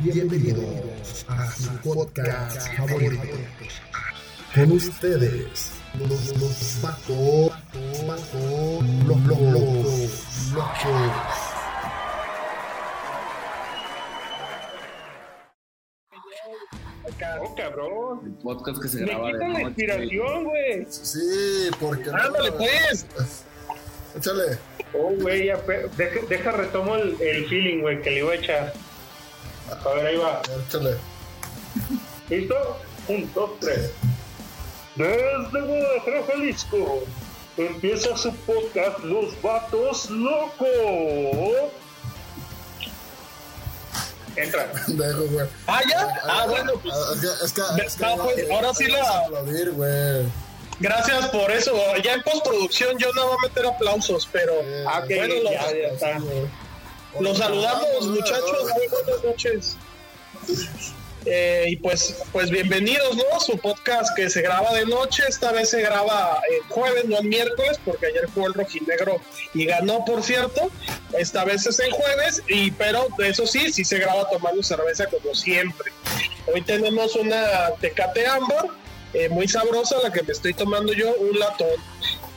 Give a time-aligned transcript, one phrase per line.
[0.00, 3.22] Bienvenidos a su podcast favorito.
[4.54, 7.52] Con ustedes, los, los vatos,
[8.06, 11.12] vatos, los locos, locos.
[17.40, 18.20] Oh, cabrón.
[18.26, 19.62] El podcast que se Me graba quita de la noche.
[19.68, 20.86] inspiración, güey.
[20.88, 22.16] Sí, porque no.
[22.16, 23.06] Ándale, pues.
[24.16, 24.58] Échale.
[24.94, 28.36] Oh, güey, ya, pe- deja, deja retomo el, el feeling, güey, que le iba a
[28.36, 28.72] echar.
[29.84, 30.40] A ver, ahí va.
[30.68, 30.96] Échale.
[32.28, 32.78] ¿Listo?
[33.08, 33.90] Un, dos, tres.
[34.96, 37.02] Desde Guadalajara, Jalisco,
[37.56, 40.68] empieza su podcast Los Vatos Locos.
[44.36, 44.68] Entra.
[44.88, 45.46] Dejo, güey.
[45.66, 46.08] Ah, ya.
[46.24, 49.18] Ah, bueno, pues Ah, Es que, es que, es que No, pues, ahora sí la-
[49.20, 50.24] aplaudir, güey.
[50.80, 51.72] gracias por eso.
[52.02, 55.72] Ya en postproducción yo no voy a meter aplausos, pero Eh, Ah, bueno, ya, los,
[55.72, 56.18] ya está.
[57.20, 58.64] Los saludamos, muchachos.
[58.76, 59.76] Muy buenas noches.
[61.26, 63.40] Eh, y pues, pues bienvenidos, ¿no?
[63.40, 67.28] Su podcast que se graba de noche, esta vez se graba el jueves, no el
[67.28, 69.20] miércoles, porque ayer jugó el rojinegro
[69.54, 70.70] y ganó, por cierto.
[71.16, 75.34] Esta vez es el jueves, y pero eso sí, sí se graba tomando cerveza como
[75.34, 75.92] siempre.
[76.52, 78.66] Hoy tenemos una Tecate Ámbar,
[79.14, 81.80] eh, muy sabrosa, la que me estoy tomando yo, un latón.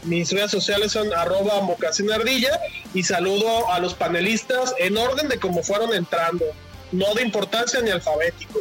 [0.07, 2.59] Mis redes sociales son arroba mocasín ardilla
[2.93, 6.45] y saludo a los panelistas en orden de cómo fueron entrando,
[6.93, 8.59] no de importancia ni alfabético.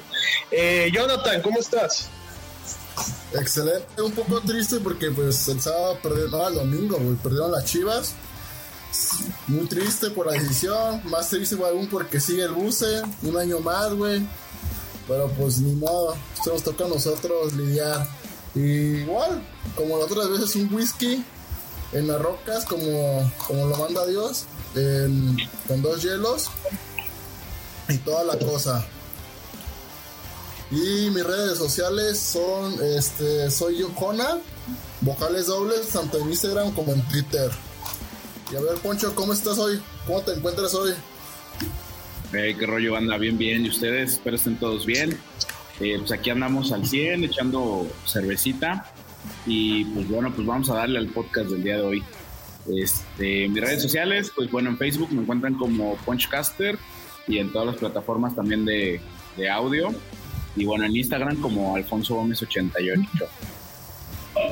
[0.51, 2.09] Eh, Jonathan, ¿cómo estás?
[3.33, 7.65] Excelente, un poco triste porque pues el sábado perdieron, no, el domingo, güey, perdieron las
[7.65, 8.15] chivas.
[9.47, 13.93] Muy triste por la decisión, más triste aún porque sigue el buce, un año más,
[13.93, 14.27] güey.
[15.07, 18.09] Pero pues ni modo, esto nos toca a nosotros lidiar.
[18.57, 19.43] Igual,
[19.77, 21.25] como las otras veces, un whisky
[21.93, 24.47] en las rocas, como, como lo manda Dios,
[25.67, 26.51] con dos hielos
[27.89, 28.87] y toda la cosa.
[30.71, 34.39] Y mis redes sociales son, este, soy yo, Jona,
[35.01, 37.51] vocales dobles, tanto en Instagram como en Twitter.
[38.53, 39.81] Y a ver, Poncho, ¿cómo estás hoy?
[40.07, 40.93] ¿Cómo te encuentras hoy?
[42.33, 43.65] Eh, qué rollo anda bien, bien.
[43.65, 44.15] ¿Y ustedes?
[44.15, 45.19] Espero estén todos bien.
[45.81, 48.93] Eh, pues aquí andamos al 100 echando cervecita.
[49.47, 52.05] Y pues bueno, pues vamos a darle al podcast del día de hoy.
[52.77, 56.77] Este, mis redes sociales, pues bueno, en Facebook me encuentran como Punchcaster
[57.29, 59.01] y en todas las plataformas también de,
[59.37, 59.95] de audio.
[60.57, 63.01] Y bueno, en Instagram como Alfonso Gómez 88.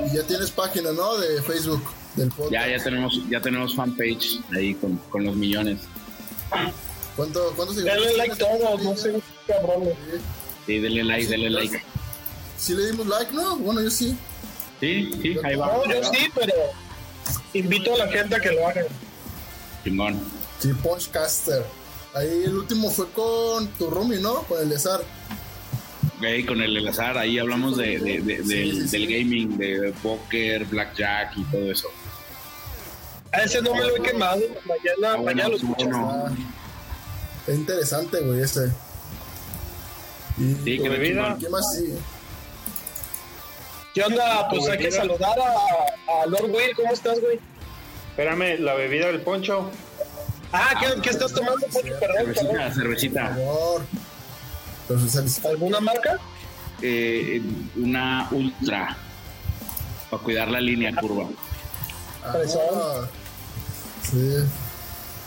[0.06, 1.16] Y ya tienes página, ¿no?
[1.16, 1.82] De Facebook,
[2.14, 2.52] del podcast.
[2.52, 5.80] Ya, ya tenemos, ya tenemos fanpage ahí con, con los millones.
[7.16, 9.94] ¿Cuánto, ¿Cuántos Denle seguidores like todos, no sé, cabrones.
[10.66, 11.82] Sí, denle like, denle like.
[12.56, 13.56] ¿Sí le dimos like, no?
[13.56, 14.16] Bueno, yo sí.
[14.84, 15.66] Sí, sí, ahí va.
[15.66, 16.52] No, yo sí, pero
[17.54, 18.82] invito a la gente a que lo haga.
[19.84, 20.20] Chingón.
[20.58, 21.64] Sí, Punchcaster.
[22.14, 24.42] Ahí el último fue con tu roomie, ¿no?
[24.42, 25.00] Con el Ezar.
[25.00, 29.92] Ok, con el Elazar, ahí hablamos de, de- de- Sí, del, sí, del gaming, de
[30.02, 31.88] póker, blackjack y todo eso.
[33.32, 34.40] A ese no me lo he quemado.
[34.64, 36.24] Mañana, Ah, bueno, mañana lo bueno.
[36.28, 36.32] Ah,
[37.48, 38.70] es interesante, güey, ese.
[40.38, 41.36] Y Sí, que ¿Tu le bebida?
[41.40, 41.94] ¿Qué más sigue?
[43.94, 44.48] ¿Qué onda?
[44.48, 46.74] Pues hay que saludar a, a Lord Will.
[46.76, 47.38] ¿Cómo estás, güey?
[48.10, 49.70] Espérame, la bebida del poncho.
[50.52, 51.66] Ah, ¿qué, qué estás tomando?
[51.68, 51.94] Poncho?
[52.00, 52.34] Perdón, perdón.
[52.34, 53.28] Cervecita, Por cervecita.
[53.28, 53.82] favor.
[54.88, 56.18] Entonces, ¿Alguna marca?
[56.82, 57.40] Eh,
[57.76, 58.96] una ultra.
[60.10, 61.28] Para cuidar la línea curva.
[62.24, 62.34] Ah,
[64.02, 64.36] sí.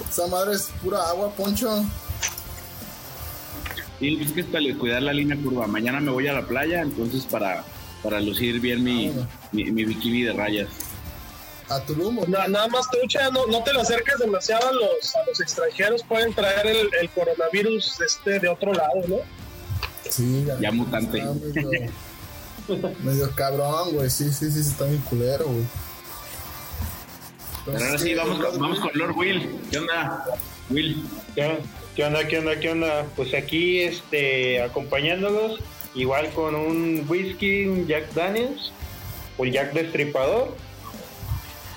[0.10, 1.84] Esa madre es pura agua, Poncho.
[4.00, 5.68] Y es que es para cuidar la línea curva.
[5.68, 7.64] Mañana me voy a la playa, entonces para,
[8.04, 10.68] para lucir bien mi, Ah, mi, mi bikini de rayas.
[11.70, 12.20] A Tulum.
[12.30, 16.02] Na- nada más trucha, no, no te lo acerques demasiado a los, a los extranjeros.
[16.04, 19.18] Pueden traer el, el coronavirus este de otro lado, ¿no?
[20.10, 21.18] Sí, Ya mutante.
[21.18, 21.92] está medio,
[23.04, 24.10] medio cabrón, güey.
[24.10, 25.66] Sí, sí, sí, está bien culero, güey.
[27.66, 29.60] Pero ahora Entonces, sí, vamos, con- vamos con Lord Will.
[29.70, 30.24] ¿Qué onda?
[30.70, 31.04] Will.
[31.36, 31.58] ¿Qué,
[31.98, 33.06] qué onda, qué onda, qué onda?
[33.18, 35.60] Pues aquí, este, acompañándolos,
[35.98, 38.72] igual con un whisky, Jack Daniels,
[39.38, 40.56] o Jack Destripador.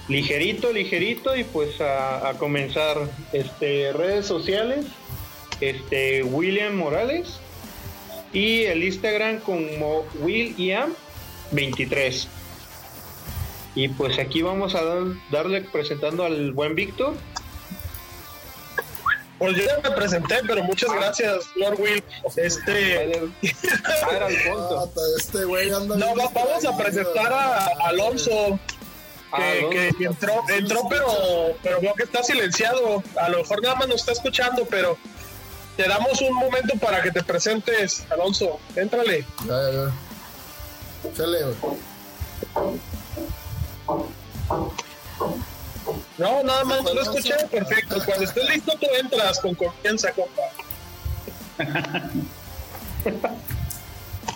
[0.08, 2.96] Ligerito, ligerito, y pues a, comenzar,
[3.32, 4.86] este, redes sociales,
[5.60, 7.38] este, William Morales,
[8.32, 12.26] y el Instagram como William23.
[13.76, 17.14] Y pues aquí vamos a dar- darle presentando al buen Víctor.
[19.40, 22.04] Pues yo ya me presenté, pero muchas gracias, Lord Will.
[22.36, 24.28] Este, Ah.
[24.52, 28.30] Ah, ta- este güey anda no, vamos a presentar a, a Alonso,
[29.34, 29.70] que, Alonso.
[29.98, 31.06] que entró, entró pero,
[31.62, 33.02] pero veo que está silenciado.
[33.20, 34.98] A lo mejor nada más nos está escuchando, pero
[35.76, 38.60] te damos un momento para que te presentes, Alonso.
[38.76, 39.24] Éntrale.
[39.46, 41.16] Ya, ya, ya.
[41.16, 41.56] Chale, güey.
[46.20, 47.96] No, nada más, lo escuché perfecto.
[48.04, 50.42] Cuando estés listo, tú entras con confianza, compa.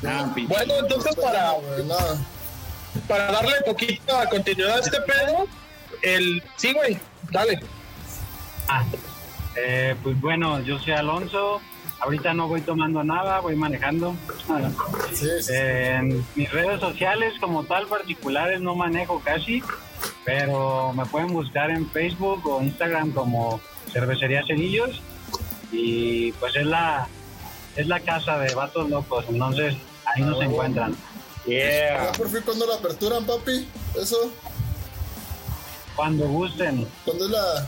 [0.06, 0.34] Ah.
[0.48, 1.54] Bueno, entonces para,
[3.08, 5.46] para darle poquita continuidad a este pedo,
[6.02, 6.42] el.
[6.56, 6.98] Sí, güey,
[7.30, 7.60] dale.
[8.68, 8.84] Ah,
[9.56, 11.60] eh, pues bueno, yo soy Alonso.
[12.00, 14.14] Ahorita no voy tomando nada, voy manejando.
[15.12, 15.52] Sí, sí.
[15.54, 19.62] eh, en mis redes sociales como tal particulares no manejo casi,
[20.24, 23.60] pero me pueden buscar en Facebook o Instagram como
[23.92, 25.00] Cervecería Cerillos
[25.72, 27.06] y pues es la
[27.76, 29.74] es la casa de vatos locos, entonces
[30.06, 30.96] ahí nos Ah, encuentran.
[31.46, 32.12] Yeah.
[32.16, 33.68] Por fin cuando la aperturan, papi.
[34.00, 34.30] Eso.
[35.96, 36.86] Cuando gusten.
[37.04, 37.66] ¿Cuándo es la.?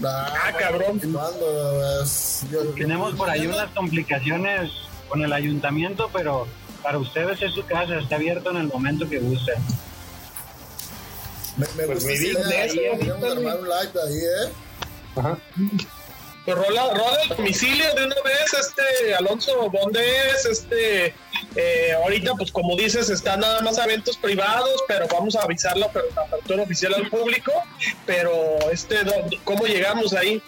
[0.00, 0.98] la Ah, cabrón.
[0.98, 2.02] ¿Cuándo?
[2.02, 4.70] Es- yo- Tenemos por ahí unas complicaciones
[5.08, 6.46] con el ayuntamiento, pero
[6.82, 9.56] para ustedes es su casa, está abierto en el momento que gusten.
[11.58, 14.52] Me, me Pues gusta mi vida idea, ahí, ahorita, armar un live ahí, ¿eh?
[15.16, 15.38] Ajá.
[16.44, 20.00] Pues rola, rola el domicilio de una vez, este Alonso, ¿dónde
[20.30, 20.46] es?
[20.46, 21.14] Este,
[21.56, 25.92] eh, ahorita, pues como dices, están nada más eventos privados, pero vamos a avisar la,
[25.92, 27.52] aper- la apertura oficial al público.
[28.06, 28.32] Pero,
[28.72, 28.96] este,
[29.44, 30.40] ¿cómo llegamos ahí?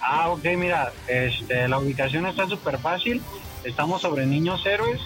[0.00, 3.22] Ah, ok, mira, este, la ubicación está súper fácil.
[3.62, 5.00] Estamos sobre Niños Héroes,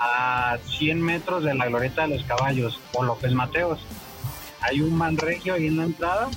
[0.00, 3.80] a 100 metros de la Glorieta de los Caballos, o López Mateos.
[4.60, 6.28] Hay un manregio ahí en la entrada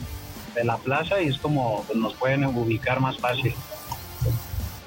[0.53, 3.55] de la plaza y es como nos pueden ubicar más fácil.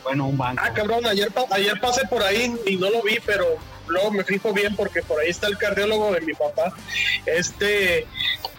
[0.02, 0.62] Bueno, un banco.
[0.64, 3.44] Ah, cabrón, ayer, ayer pasé por ahí y no lo vi, pero
[3.88, 6.72] luego me fijo bien porque por ahí está el cardiólogo de mi papá.
[7.24, 8.06] Este,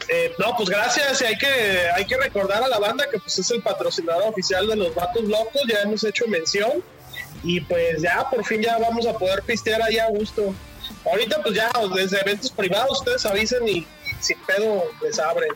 [0.09, 1.21] eh, no, pues gracias.
[1.21, 4.67] Y hay que, hay que recordar a la banda que pues es el patrocinador oficial
[4.67, 5.61] de los Vatos Locos.
[5.67, 6.83] Ya hemos hecho mención.
[7.43, 10.53] Y pues ya, por fin ya vamos a poder pistear ahí a gusto.
[11.05, 13.87] Ahorita pues ya, desde eventos privados, ustedes avisen y, y
[14.19, 15.51] sin pedo les abren.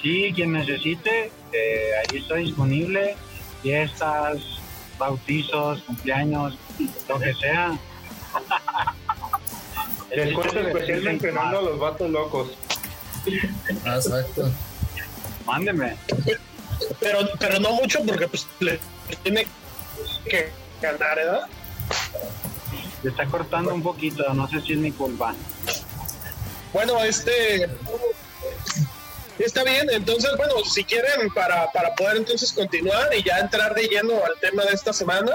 [0.00, 3.16] Sí, quien necesite, eh, ahí está disponible.
[3.62, 4.38] Fiestas,
[4.98, 6.56] bautizos, cumpleaños,
[7.08, 7.78] lo que sea.
[10.10, 12.50] Descuento especial mencionando a los vatos locos.
[13.84, 14.50] Ah, exacto.
[15.44, 15.96] Mándeme.
[17.00, 18.78] Pero, pero no mucho porque pues le
[19.22, 19.46] tiene
[20.26, 20.50] que
[20.80, 21.46] ganar, ¿verdad?
[23.02, 25.34] Se está cortando un poquito, no sé si es mi culpa.
[26.72, 27.68] Bueno, este
[29.38, 33.84] está bien, entonces, bueno, si quieren, para, para poder entonces continuar y ya entrar de
[33.84, 35.32] lleno al tema de esta semana,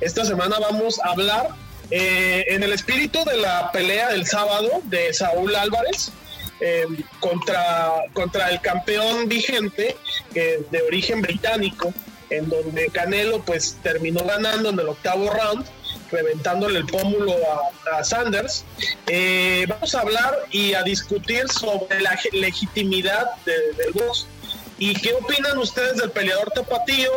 [0.00, 1.48] esta semana vamos a hablar
[1.90, 6.10] eh, en el espíritu de la pelea del sábado de Saúl Álvarez
[6.60, 6.86] eh,
[7.20, 9.96] contra, contra el campeón vigente
[10.34, 11.92] eh, de origen británico,
[12.30, 15.66] en donde Canelo pues terminó ganando en el octavo round
[16.10, 17.34] reventándole el pómulo
[17.90, 18.64] a, a Sanders.
[19.06, 24.26] Eh, vamos a hablar y a discutir sobre la legitimidad de- del box
[24.78, 27.10] y qué opinan ustedes del peleador tapatío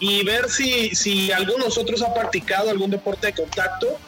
[0.00, 3.98] y ver si, si alguno de nosotros ha practicado algún deporte de contacto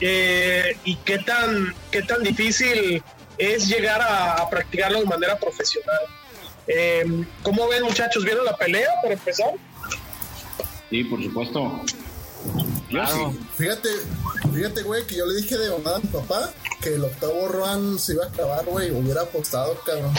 [0.00, 3.02] eh, y qué tan, qué tan difícil
[3.38, 6.00] es llegar a, a practicarlo de manera profesional.
[6.66, 7.04] Eh,
[7.42, 8.24] ¿Cómo ven muchachos?
[8.24, 9.50] ¿Vieron la pelea para empezar?
[10.94, 11.80] Sí, por supuesto.
[12.88, 13.34] Claro.
[13.56, 13.88] Fíjate,
[14.54, 17.98] fíjate, güey, que yo le dije de mamá a mi papá que el octavo round
[17.98, 18.92] se iba a acabar, güey.
[18.92, 20.14] Hubiera apostado, cabrón.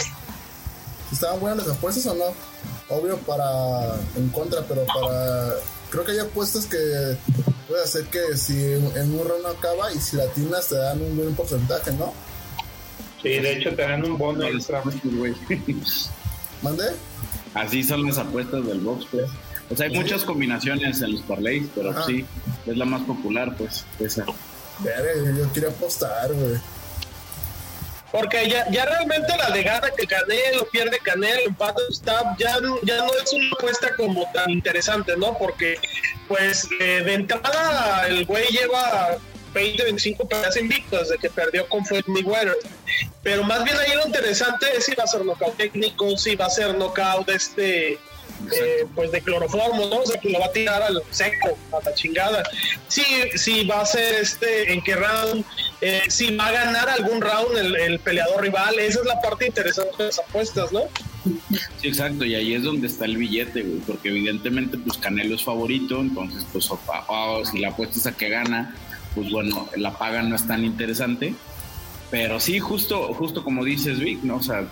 [1.10, 2.24] ¿Estaban buenas las apuestas o no?
[2.94, 5.54] Obvio para en contra, pero para.
[5.88, 6.76] Creo que hay apuestas que
[7.68, 11.16] puede hacer que si en, un round no acaba y si latinas te dan un
[11.16, 12.12] buen porcentaje, ¿no?
[13.22, 14.82] Sí, de hecho te dan un bono extra.
[15.04, 15.34] güey.
[16.60, 16.84] ¿Mandé?
[17.54, 19.30] Así son las apuestas del box, pues.
[19.70, 22.04] O sea, hay muchas combinaciones en los parlays, pero Ajá.
[22.06, 22.24] sí,
[22.66, 24.24] es la más popular, pues, esa.
[24.78, 26.56] Verga, yo quería apostar, güey.
[28.12, 32.78] Porque ya, ya realmente la de gana que Canelo, pierde Canelo, empate está, ya, no-
[32.82, 35.36] ya no es una apuesta como tan interesante, ¿no?
[35.36, 35.76] Porque,
[36.28, 39.18] pues, eh, de entrada, el güey lleva
[39.52, 42.56] 20, 25 peleas invictas de que perdió con Floyd Mayweather.
[43.22, 46.46] Pero más bien ahí lo interesante es si va a ser knockout técnico, si va
[46.46, 47.98] a ser knockout este,
[48.52, 49.98] eh, pues de cloroformo, ¿no?
[50.00, 52.42] O sea, que lo va a tirar al seco, a la chingada.
[52.88, 53.02] Sí,
[53.34, 55.44] sí va a ser este, en qué round,
[55.80, 59.46] eh, si va a ganar algún round el, el peleador rival, esa es la parte
[59.46, 60.82] interesante de las apuestas, ¿no?
[61.80, 65.42] Sí, exacto, y ahí es donde está el billete, güey, porque evidentemente, pues Canelo es
[65.44, 68.74] favorito, entonces, pues, o- o si la apuestas a que gana,
[69.14, 71.34] pues bueno, la paga no es tan interesante,
[72.10, 74.36] Pero sí, justo, justo como dices, Vic, ¿no?
[74.36, 74.66] O sea,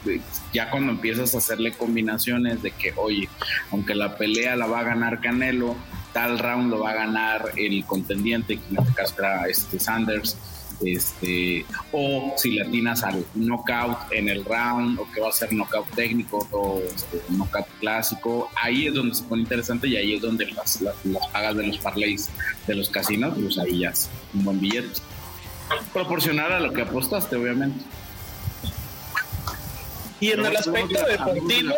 [0.52, 3.28] ya cuando empiezas a hacerle combinaciones de que, oye,
[3.72, 5.74] aunque la pelea la va a ganar Canelo,
[6.12, 10.36] tal round lo va a ganar el contendiente, que en este caso era este Sanders,
[10.84, 15.52] este, o si le atinas al knockout en el round, o que va a ser
[15.52, 20.22] knockout técnico, o este, knockout clásico, ahí es donde se pone interesante y ahí es
[20.22, 20.96] donde las, las,
[21.32, 22.30] pagas de los parlays
[22.66, 25.00] de los casinos, pues ahí ya es un buen billete.
[25.92, 27.84] Proporcional a lo que apostaste, obviamente.
[30.20, 31.74] Y en el aspecto deportivo.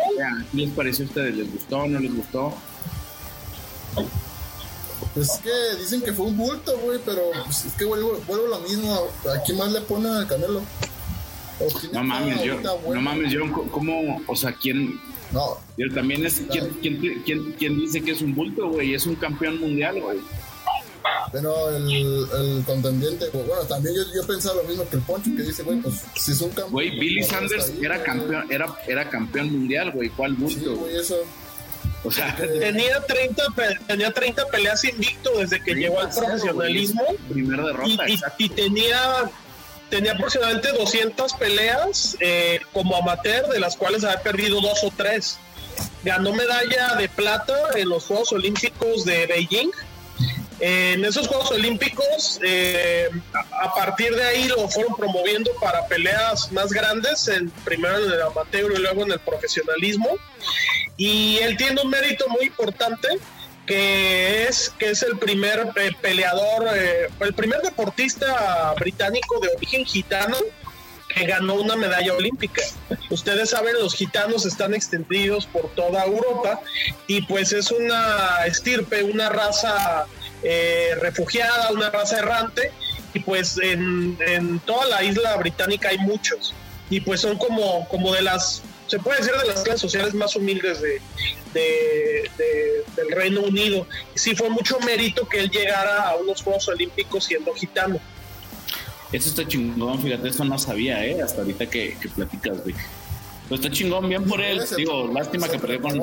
[0.51, 1.35] ¿Qué les pareció a ustedes?
[1.35, 2.53] ¿Les gustó o no les gustó?
[5.13, 8.47] Pues es que dicen que fue un bulto, güey, pero pues, es que vuelvo, vuelvo
[8.47, 8.93] lo mismo.
[8.93, 10.61] ¿A quién más le ponen al Canelo?
[11.91, 13.41] No mames, yo, no mames, yo,
[13.71, 15.01] ¿cómo, o sea, quién?
[15.31, 15.57] No.
[15.75, 18.93] Pero también es, ¿quién, quién, quién, quién dice que es un bulto, güey?
[18.93, 20.19] Es un campeón mundial, güey.
[21.31, 25.29] Pero el, el contendiente, pues, bueno, también yo, yo pensaba lo mismo que el Poncho,
[25.35, 26.71] que dice, güey, pues si es un campeón.
[26.71, 30.59] Güey, Billy Sanders era campeón, era, era campeón mundial, güey, ¿cuál bulto?
[30.59, 31.17] Sí, güey, eso.
[32.03, 33.43] O sea, tenía 30,
[33.87, 37.03] tenía 30 peleas invicto desde que llegó al profesionalismo.
[37.29, 39.29] Primer derrota, y, y, tenía
[39.89, 45.37] tenía aproximadamente 200 peleas eh, como amateur, de las cuales había perdido dos o tres.
[46.03, 49.71] Ganó medalla de plata en los Juegos Olímpicos de Beijing.
[50.59, 56.71] En esos Juegos Olímpicos, eh, a, partir de ahí lo fueron promoviendo para peleas más
[56.71, 60.09] grandes, en, primero en el amateur y luego en el profesionalismo.
[60.97, 63.07] Y él tiene un mérito muy importante,
[63.67, 69.85] que es que es el primer eh, peleador, eh, el primer deportista británico de origen
[69.85, 70.37] gitano
[71.13, 72.63] que ganó una medalla olímpica.
[73.09, 76.61] Ustedes saben, los gitanos están extendidos por toda Europa
[77.05, 80.07] y pues es una estirpe, una raza
[80.43, 82.71] eh, refugiada, una raza errante
[83.13, 86.53] y pues en, en toda la isla británica hay muchos
[86.89, 90.35] y pues son como, como de las se puede decir de las clases sociales más
[90.35, 91.01] humildes de,
[92.95, 93.85] del Reino Unido.
[94.15, 97.99] Sí fue mucho mérito que él llegara a unos Juegos Olímpicos siendo gitano.
[99.11, 101.21] Eso está chingón, fíjate, eso no sabía, ¿eh?
[101.21, 102.75] Hasta ahorita que, que platicas, güey.
[103.47, 104.61] Pues está chingón, bien por él.
[104.75, 105.95] Digo, lástima que perdió con,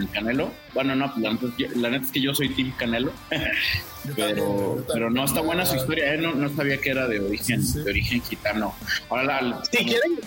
[0.00, 0.52] el Canelo.
[0.74, 3.12] Bueno, no, la neta, es que yo soy Team Canelo.
[4.16, 6.18] pero, pero no está buena su historia, ¿eh?
[6.18, 8.74] no, no sabía que era de origen, de origen gitano.
[9.08, 10.18] Ahora la, si quieren,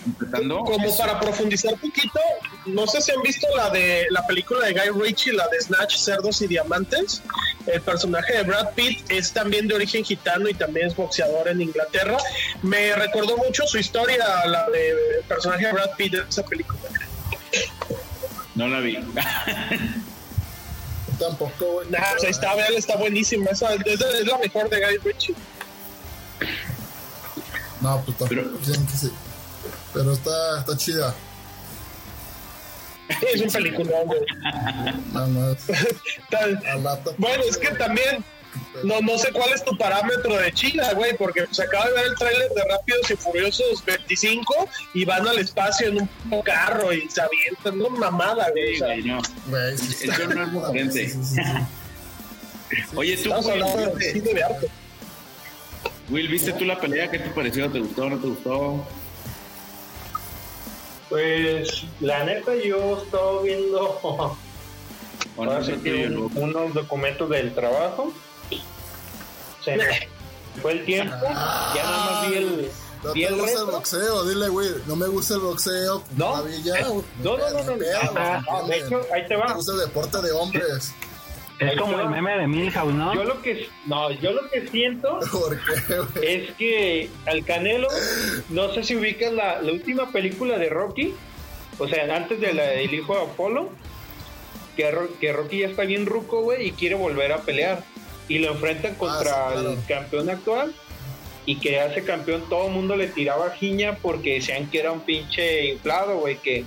[0.47, 2.19] como para profundizar un poquito,
[2.67, 5.97] no sé si han visto la de la película de Guy Ritchie, la de Snatch,
[5.97, 7.21] Cerdos y Diamantes.
[7.65, 11.61] El personaje de Brad Pitt es también de origen gitano y también es boxeador en
[11.61, 12.17] Inglaterra.
[12.61, 16.79] Me recordó mucho su historia, la del personaje de Brad Pitt de esa película.
[18.53, 18.99] No la vi.
[21.19, 21.89] Tampoco, güey.
[21.89, 23.51] Nah, pues está, está buenísima.
[23.51, 25.35] Esa es, la mejor de Guy Ritchie.
[27.81, 28.29] No, pues tampoco.
[28.29, 28.79] Pero,
[29.93, 31.15] pero está, está chida.
[33.33, 34.21] es un peliculón, güey.
[35.13, 35.57] Nada más.
[37.17, 38.23] bueno, es que también
[38.83, 42.05] no, no sé cuál es tu parámetro de China, güey, porque se acaba de ver
[42.07, 47.09] el tráiler de Rápidos y Furiosos 25 y van al espacio en un carro y
[47.09, 48.75] se avientan, no mamada, güey.
[48.75, 49.19] Sí, no.
[49.19, 51.13] Eso no es diferente.
[52.95, 53.31] Oye, tú,
[56.09, 57.09] Will, ¿viste tú la pelea?
[57.09, 57.69] ¿Qué te pareció?
[57.71, 58.85] ¿Te gustó o no te gustó?
[61.09, 63.99] Pues, la neta, yo estaba viendo
[66.35, 68.13] unos documentos del trabajo
[69.65, 69.77] se
[70.61, 72.71] fue el tiempo, ya nada más vi el.
[73.03, 76.03] No vi el gusta el boxeo, dile, güey, no me gusta el boxeo.
[76.17, 79.47] No, ya, no, no, no, no, no, de hecho, ahí te va.
[79.47, 80.93] Me gusta el deporte de hombres.
[81.59, 83.13] Es como el meme de Milhouse, ¿no?
[83.13, 85.19] Yo lo que no, yo lo que siento
[86.21, 87.87] es que al Canelo,
[88.49, 91.13] no sé si ubicas la, la última película de Rocky,
[91.77, 93.69] o sea, antes de la del hijo de Apolo,
[94.75, 97.83] que, que Rocky ya está bien ruco, güey, y quiere volver a pelear
[98.27, 100.73] y lo enfrentan ah, contra el campeón actual
[101.45, 105.01] y que hace campeón todo el mundo le tiraba jiña porque decían que era un
[105.01, 106.65] pinche inflado, güey, que,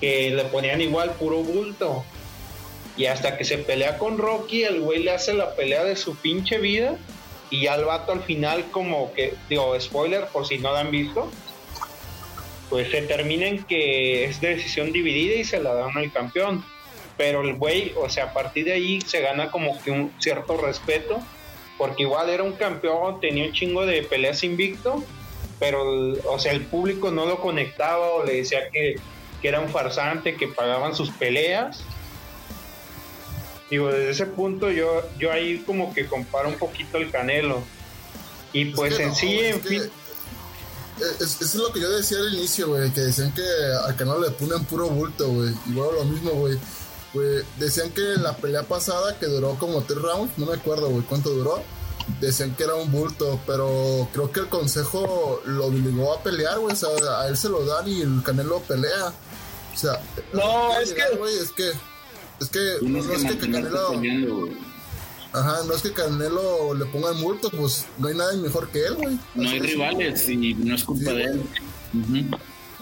[0.00, 2.04] que le ponían igual puro bulto.
[2.96, 6.14] Y hasta que se pelea con Rocky, el güey le hace la pelea de su
[6.14, 6.96] pinche vida
[7.50, 10.90] y ya el vato al final como que, digo, spoiler por si no lo han
[10.90, 11.30] visto,
[12.70, 16.64] pues se termina en que es decisión dividida y se la dan al campeón
[17.16, 20.56] pero el güey, o sea, a partir de ahí se gana como que un cierto
[20.56, 21.18] respeto,
[21.78, 25.02] porque igual era un campeón, tenía un chingo de peleas invicto,
[25.58, 25.84] pero,
[26.26, 28.96] o sea, el público no lo conectaba o le decía que,
[29.40, 31.84] que era un farsante, que pagaban sus peleas.
[33.70, 37.62] Digo, desde ese punto yo, yo ahí como que comparo un poquito el Canelo.
[38.52, 39.82] Y pues en sí, en fin...
[41.20, 43.42] es, es lo que yo decía al inicio, güey, que decían que
[43.86, 45.54] al canal le ponen puro bulto, güey.
[45.70, 46.58] Igual lo mismo, güey.
[47.12, 51.02] Güey, decían que la pelea pasada, que duró como tres rounds, no me acuerdo, güey,
[51.04, 51.62] cuánto duró.
[52.20, 56.72] Decían que era un bulto, pero creo que el consejo lo obligó a pelear, güey.
[56.72, 59.12] O sea, a él se lo dan y el Canelo pelea.
[59.74, 60.00] O sea,
[60.32, 61.70] No, es que- güey, es que.
[62.40, 62.78] Es que.
[62.82, 63.90] No es que Canelo.
[63.90, 64.48] peleando.
[65.32, 68.84] Ajá, no es que Canelo le ponga el multo, pues no hay nadie mejor que
[68.84, 69.18] él, güey.
[69.34, 71.42] No hay rivales y no es culpa Sí, de él.
[71.94, 72.36] Ujú.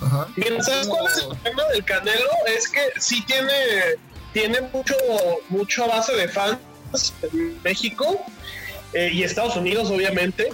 [0.05, 0.29] Ajá.
[0.35, 2.31] Mira, ¿sabes cuál es el problema del Canelo?
[2.47, 3.53] Es que sí tiene,
[4.33, 4.95] tiene mucho,
[5.49, 6.59] mucho base de fans
[7.23, 8.25] en México
[8.93, 10.49] eh, y Estados Unidos, obviamente,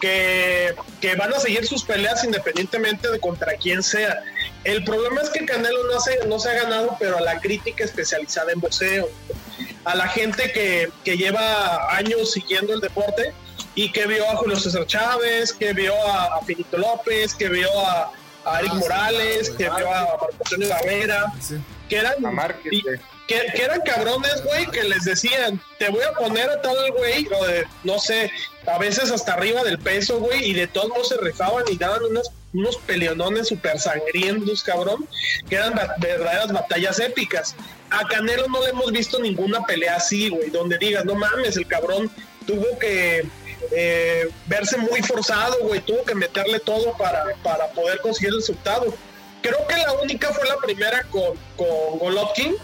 [0.00, 4.22] que, que van a seguir sus peleas independientemente de contra quién sea.
[4.64, 7.84] El problema es que Canelo no se, no se ha ganado, pero a la crítica
[7.84, 9.08] especializada en boxeo,
[9.84, 13.32] a la gente que, que lleva años siguiendo el deporte
[13.74, 17.68] y que vio a Julio César Chávez, que vio a, a Finito López, que vio
[17.86, 18.10] a,
[18.44, 21.56] a Eric Ah, sí, Morales, claro, que vio a Marco Antonio Rivera, Sí.
[21.88, 22.98] que eran A Márquez, y- güey.
[23.26, 27.44] Que, eran cabrones, güey, que les decían, te voy a poner a tal güey, o
[27.46, 28.30] de, no sé,
[28.66, 32.04] a veces hasta arriba del peso, güey, y de todos modos se rifaban y daban
[32.04, 35.08] unos, unos peleonones súper sangrientos, cabrón,
[35.48, 37.54] que eran verdaderas batallas épicas.
[37.90, 41.66] A Canelo no le hemos visto ninguna pelea así, güey, donde digas, no mames, el
[41.66, 42.10] cabrón
[42.46, 43.26] tuvo que
[43.72, 48.94] eh, verse muy forzado, güey, tuvo que meterle todo para, para poder conseguir el resultado.
[49.42, 52.56] Creo que la única fue la primera con, con Golovkin,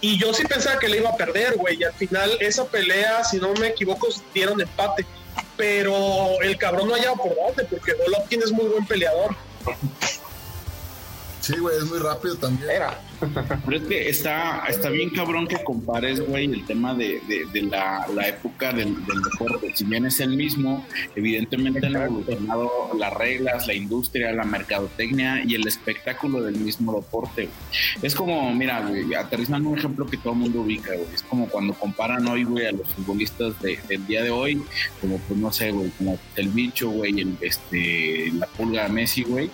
[0.00, 1.78] y yo sí pensaba que le iba a perder, güey.
[1.80, 5.06] Y al final esa pelea, si no me equivoco, dieron empate.
[5.56, 9.34] Pero el cabrón no hallaba por dónde, porque Golovkin es muy buen peleador.
[11.40, 12.70] Sí, güey, es muy rápido también.
[12.70, 13.00] Era.
[13.64, 17.62] Pero es que está, está bien cabrón que compares, güey, el tema de, de, de
[17.62, 19.72] la, la época del, del deporte.
[19.74, 25.54] Si bien es el mismo, evidentemente han evolucionado las reglas, la industria, la mercadotecnia y
[25.54, 27.48] el espectáculo del mismo deporte.
[28.02, 31.06] Es como, mira, güey, aterrizando un ejemplo que todo el mundo ubica, güey.
[31.14, 34.62] Es como cuando comparan hoy, güey, a los futbolistas de- del día de hoy,
[35.00, 39.22] como, pues, no sé, güey, como el bicho, güey, el, este, la pulga de Messi,
[39.22, 39.50] güey.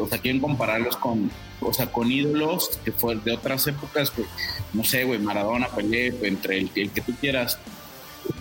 [0.00, 1.30] O sea, quieren compararlos con,
[1.60, 4.26] o sea, con ídolos que fue de otras épocas, güey.
[4.72, 7.58] No sé, güey, Maradona, Pelé, entre el, el que tú quieras.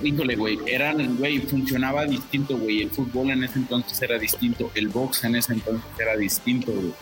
[0.03, 2.81] Híjole, güey, eran, güey, funcionaba distinto, güey.
[2.81, 6.93] El fútbol en ese entonces era distinto, el box en ese entonces era distinto, güey.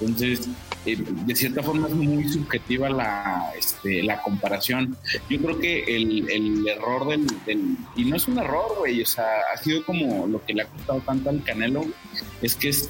[0.00, 0.46] Entonces,
[0.86, 4.96] eh, de cierta forma es muy subjetiva la, este, la comparación.
[5.28, 9.06] Yo creo que el, el error del, del- y no es un error, güey, o
[9.06, 11.84] sea, ha sido como lo que le ha costado tanto al Canelo,
[12.40, 12.88] es que es,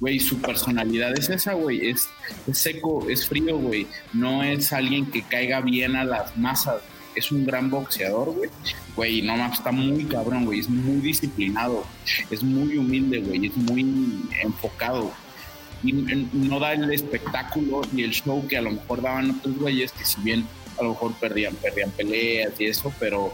[0.00, 2.08] güey, su personalidad es esa, güey, es,
[2.46, 6.82] es seco, es frío, güey, no es alguien que caiga bien a las masas,
[7.14, 8.50] es un gran boxeador, güey,
[8.96, 11.84] güey, no más, está muy cabrón, güey, es muy disciplinado,
[12.30, 15.12] es muy humilde, güey, es muy enfocado,
[15.84, 19.92] y no da el espectáculo ni el show que a lo mejor daban otros güeyes
[19.92, 20.46] que si bien
[20.78, 23.32] a lo mejor perdían, perdían peleas y eso, pero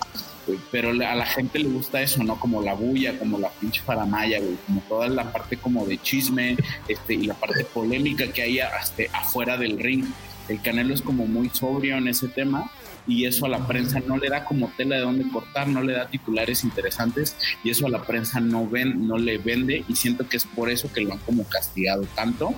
[0.71, 2.39] pero a la gente le gusta eso, ¿no?
[2.39, 6.57] Como la bulla, como la pinche faramaya, güey, como toda la parte como de chisme,
[6.89, 10.05] este, y la parte polémica que hay hasta afuera del ring.
[10.49, 12.71] El Canelo es como muy sobrio en ese tema
[13.11, 15.95] y eso a la prensa no le da como tela de dónde cortar, no le
[15.95, 20.29] da titulares interesantes y eso a la prensa no ven, no le vende y siento
[20.29, 22.55] que es por eso que lo han como castigado tanto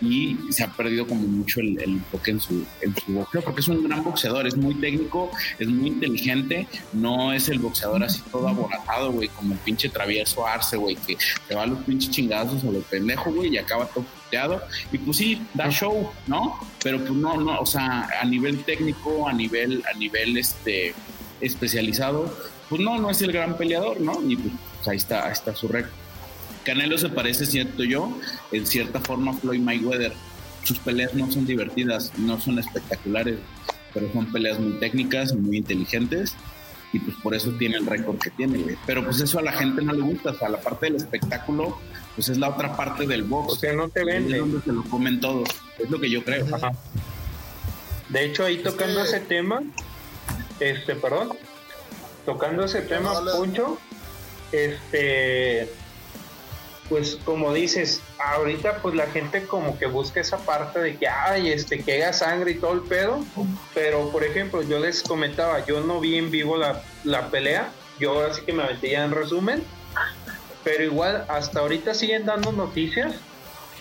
[0.00, 3.60] y se ha perdido como mucho el, el enfoque en su, en su boxeo, porque
[3.60, 8.20] es un gran boxeador, es muy técnico, es muy inteligente, no es el boxeador así
[8.30, 11.16] todo aborazado, güey, como el pinche travieso Arce, güey, que
[11.48, 14.04] se va a los pinches chingazos a los pendejos, güey, y acaba todo
[14.92, 16.58] Y pues sí, da show, ¿no?
[16.82, 20.94] Pero pues no, no, o sea, a nivel técnico, a nivel, a nivel este
[21.40, 22.36] especializado,
[22.68, 24.20] pues no, no es el gran peleador, ¿no?
[24.28, 25.92] Y pues, ahí está, ahí está su récord.
[26.64, 28.18] Canelo se parece, siento yo,
[28.50, 30.12] en cierta forma a Floyd Mayweather.
[30.64, 33.38] Sus peleas no son divertidas, no son espectaculares,
[33.92, 36.34] pero son peleas muy técnicas, muy inteligentes
[36.94, 38.76] y pues por eso tiene el récord que tiene, güey.
[38.86, 41.78] Pero pues eso a la gente no le gusta, o sea, la parte del espectáculo,
[42.14, 43.52] pues es la otra parte del box.
[43.52, 44.38] O sea, no te Es vende.
[44.38, 45.48] donde se lo comen todos,
[45.78, 46.46] es lo que yo creo.
[46.54, 46.72] Ajá.
[48.08, 49.62] De hecho, ahí tocando que- ese tema,
[50.60, 51.30] este, perdón,
[52.26, 53.12] tocando ese tema.
[53.36, 53.78] Puncho,
[54.52, 55.68] este,
[56.88, 61.50] pues como dices, ahorita pues la gente como que busca esa parte de que, ay,
[61.50, 63.24] este, que haga sangre y todo el pedo,
[63.74, 68.12] pero por ejemplo, yo les comentaba, yo no vi en vivo la, la pelea, yo
[68.12, 69.64] ahora sí que me aventé ya en resumen,
[70.64, 73.14] pero igual hasta ahorita siguen dando noticias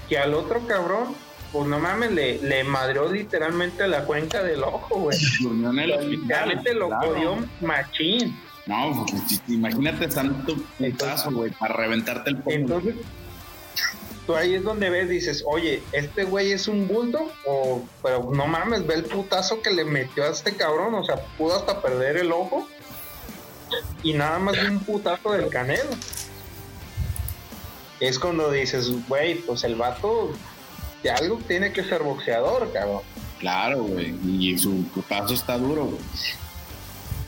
[0.09, 1.15] que al otro cabrón,
[1.51, 5.17] pues no mames, le, le madreó literalmente la cuenca del ojo, güey.
[5.41, 7.07] Durmió en el hospital, Literalmente lo claro.
[7.07, 8.39] jodió machín.
[8.65, 12.55] No, pues, imagínate tanto putazo, güey, para reventarte el pomo.
[12.55, 12.95] Entonces,
[14.25, 18.47] tú ahí es donde ves, dices, oye, este güey es un bulto, o, pero no
[18.47, 22.17] mames, ve el putazo que le metió a este cabrón, o sea, pudo hasta perder
[22.17, 22.67] el ojo,
[24.01, 25.89] y nada más de un putazo del canelo.
[28.07, 30.31] Es cuando dices, güey, pues el vato
[31.03, 33.01] de algo tiene que ser boxeador, cabrón.
[33.39, 34.15] Claro, güey.
[34.25, 35.99] Y su putazo está duro, güey.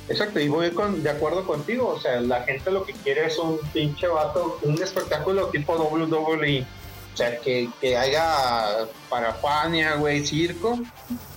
[0.08, 1.88] Exacto, y voy con, de acuerdo contigo.
[1.88, 6.66] O sea, la gente lo que quiere es un pinche vato, un espectáculo tipo WWE.
[7.14, 10.78] O sea, que, que haya parafania, güey, circo.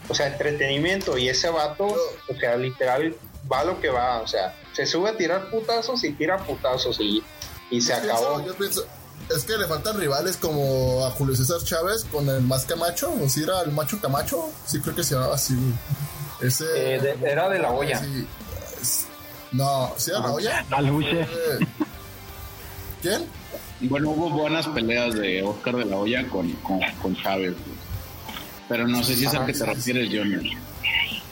[0.09, 1.17] O sea, entretenimiento.
[1.17, 3.15] Y ese vato, o sea, literal,
[3.51, 4.19] va lo que va.
[4.21, 7.23] O sea, se sube a tirar putazos y tira putazos y,
[7.71, 8.47] y se Yo pienso- acabó.
[8.47, 8.87] yo pienso,
[9.35, 13.29] es que le faltan rivales como a Julio César Chávez con el más Camacho, o
[13.29, 15.55] si era el macho Camacho, sí creo que se llamaba así.
[16.41, 16.65] Ese.
[16.95, 17.99] Eh, de- era de la olla.
[18.01, 18.27] sí,
[18.81, 19.07] es-
[19.53, 20.65] no, ¿sí era la olla?
[20.71, 21.21] La luche.
[21.23, 21.27] Eh,
[23.03, 23.27] ¿Quién?
[23.81, 27.55] Bueno, hubo buenas peleas de Oscar de la Hoya con, con, con Chávez.
[28.69, 30.43] Pero no sé si es al que te refieres, Junior.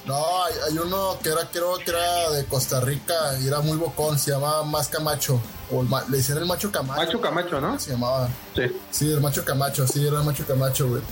[0.06, 3.76] No, hay, hay uno que era, creo que era de Costa Rica y era muy
[3.76, 5.40] bocón, se llamaba Más Camacho.
[5.70, 7.00] O el le decían el macho Camacho.
[7.02, 7.78] Macho Camacho, ¿no?
[7.78, 8.28] Se llamaba.
[8.54, 8.62] Sí.
[8.90, 11.02] Sí, el macho Camacho, sí, era el macho Camacho, güey.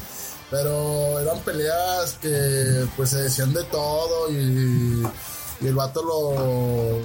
[0.50, 5.02] Pero eran peleas que pues se decían de todo y,
[5.60, 7.00] y el vato lo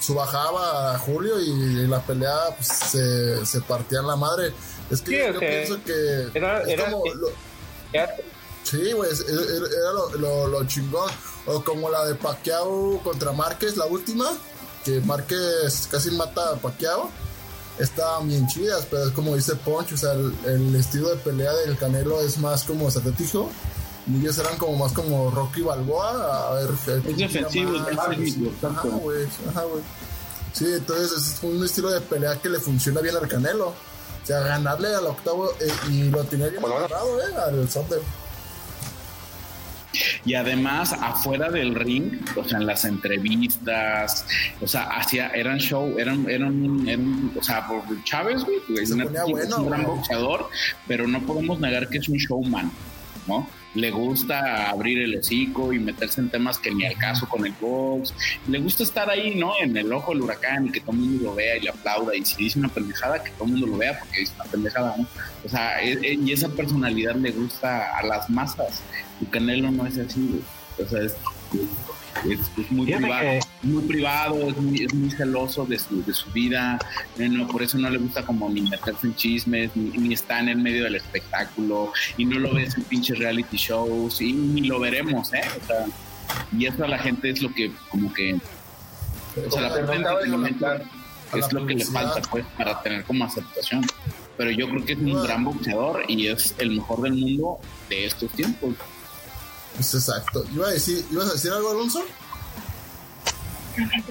[0.00, 4.52] subajaba a Julio y en la pelea pues, se, se partían la madre.
[4.90, 7.30] Es que Sí, yo, o yo sea, pienso que era- es era- como lo-
[8.64, 11.10] Sí, güey, era, era lo, lo- lo chingón.
[11.46, 14.30] O como la de Pacquiao contra Márquez, la última,
[14.84, 17.10] que Márquez casi mata a Pacquiao.
[17.78, 21.52] Estaban bien chidas, pero es como dice Poncho, o sea, el, el estilo de pelea
[21.54, 23.50] del Canelo es más como estratégico.
[24.06, 26.50] Y ellos eran como más como Rocky Balboa.
[26.50, 26.70] A ver,
[27.06, 29.82] Es defensivo, es más, técnico, Ajá, güey, ajá, güey.
[30.52, 33.68] Sí, entonces es un estilo de pelea que le funciona bien al Canelo.
[33.68, 36.76] O sea, ganarle al octavo eh, y lo tenía bien Bueno.
[36.76, 38.00] agarrado, eh, al Sonder.
[40.24, 44.26] Y además, afuera del ring, o sea, en las entrevistas,
[44.60, 49.66] o sea, hacía, eran show, eran, eran, eran o sea, por Chávez, güey, es un
[49.68, 50.48] gran boxeador,
[50.86, 52.70] pero no podemos negar que es un showman,
[53.26, 53.48] ¿no?
[53.74, 57.52] Le gusta abrir el hocico y meterse en temas que ni al caso con el
[57.60, 58.12] box.
[58.46, 59.52] Le gusta estar ahí, ¿no?
[59.60, 62.14] En el ojo del huracán y que todo el mundo lo vea y le aplauda.
[62.14, 64.94] Y si dice una pendejada, que todo el mundo lo vea porque dice una pendejada,
[64.98, 65.06] ¿no?
[65.44, 68.82] O sea, e- e- y esa personalidad le gusta a las masas.
[69.20, 70.86] Y Canelo no es así, güey.
[70.86, 71.14] O sea, es,
[72.30, 76.12] es, es muy privado, que- muy privado, es muy, es muy celoso de su, de
[76.14, 76.78] su vida.
[77.18, 80.40] Eh, no, por eso no le gusta como ni meterse en chismes, ni, ni está
[80.40, 84.62] en el medio del espectáculo, y no lo ves en pinches reality shows, y ni
[84.62, 85.42] lo veremos, ¿eh?
[85.62, 85.86] O sea,
[86.56, 88.38] y eso a la gente es lo que, como que,
[89.46, 90.82] o sea, la la
[91.34, 93.82] es lo que le falta, pues, para tener como aceptación.
[94.36, 98.06] Pero yo creo que es un gran boxeador y es el mejor del mundo de
[98.06, 98.74] estos tiempos.
[99.74, 100.44] Pues exacto.
[100.54, 102.02] Iba a decir, ¿Ibas a decir algo, Alonso?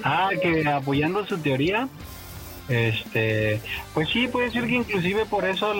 [0.02, 1.88] Ah, que apoyando su teoría,
[2.68, 3.60] este,
[3.94, 5.72] pues sí, puede ser que inclusive por eso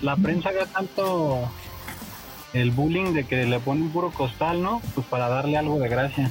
[0.00, 1.50] la prensa haga tanto
[2.52, 4.80] el bullying de que le ponen puro costal, ¿no?
[4.94, 6.30] Pues para darle algo de gracia.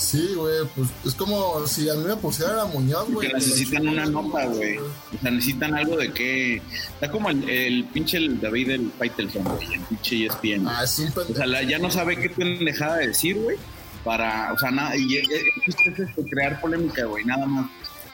[0.00, 3.28] Sí, güey, pues es como si a mí me pusieran a Muñoz, güey.
[3.28, 4.78] Que necesitan una nota, güey.
[4.78, 4.84] O
[5.20, 6.62] sea, necesitan algo de que.
[6.94, 10.66] Está como el, el pinche el David Faitelson, güey, el pinche ESPN.
[10.66, 11.46] Ah, es un O sea, pendejo.
[11.46, 13.58] la- ya no sabe qué pendejada decir, güey.
[14.02, 15.28] Para, o sea, nada, y es,
[15.66, 17.66] es- es crear polémica, güey, nada más.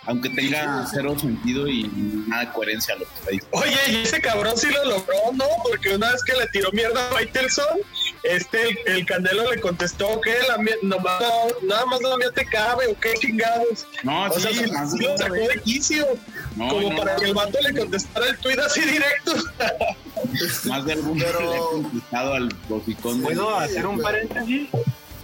[0.07, 1.85] Aunque tenga cero sentido y
[2.29, 3.59] nada de coherencia a lo que está diciendo.
[3.59, 5.45] Oye, y ese cabrón sí lo logró, ¿no?
[5.69, 7.79] Porque una vez que le tiró mierda a Faitelson,
[8.23, 11.21] este, el, el Canelo le contestó que la, nomás,
[11.63, 13.87] nada más la mía te cabe o qué chingados.
[14.05, 16.07] No, O sea, sí, sí, más sí de lo sacó de quicio,
[16.55, 17.19] No, como no, para no.
[17.21, 19.33] que el vato le contestara el tuit así directo.
[20.67, 23.19] Más de algún Pero- le he contestado al hocicón.
[23.19, 24.69] de- ¿Puedo hacer un paréntesis?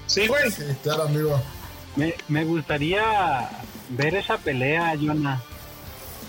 [0.06, 0.50] Sí, güey.
[0.50, 1.40] Sí, claro, amigo.
[1.96, 3.48] Me, me gustaría
[3.96, 5.40] ver esa pelea, Jonah.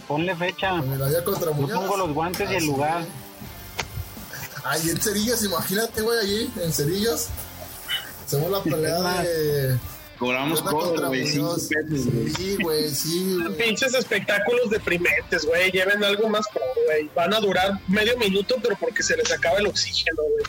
[0.08, 0.82] Ponle fecha.
[0.82, 2.66] Yo pongo los guantes y el Así.
[2.68, 3.06] lugar.
[4.66, 7.30] Ay, en Cerillas, imagínate, güey, allí, en Cerillas.
[8.26, 9.78] Hacemos la pelea de.
[10.18, 11.28] Cobramos contra güey.
[11.28, 11.40] Sí,
[12.62, 13.58] güey, sí, güey.
[13.58, 15.72] Pinches espectáculos deprimentes, güey.
[15.72, 17.10] Lleven algo más pro, güey.
[17.16, 20.46] Van a durar medio minuto, pero porque se les acaba el oxígeno, güey.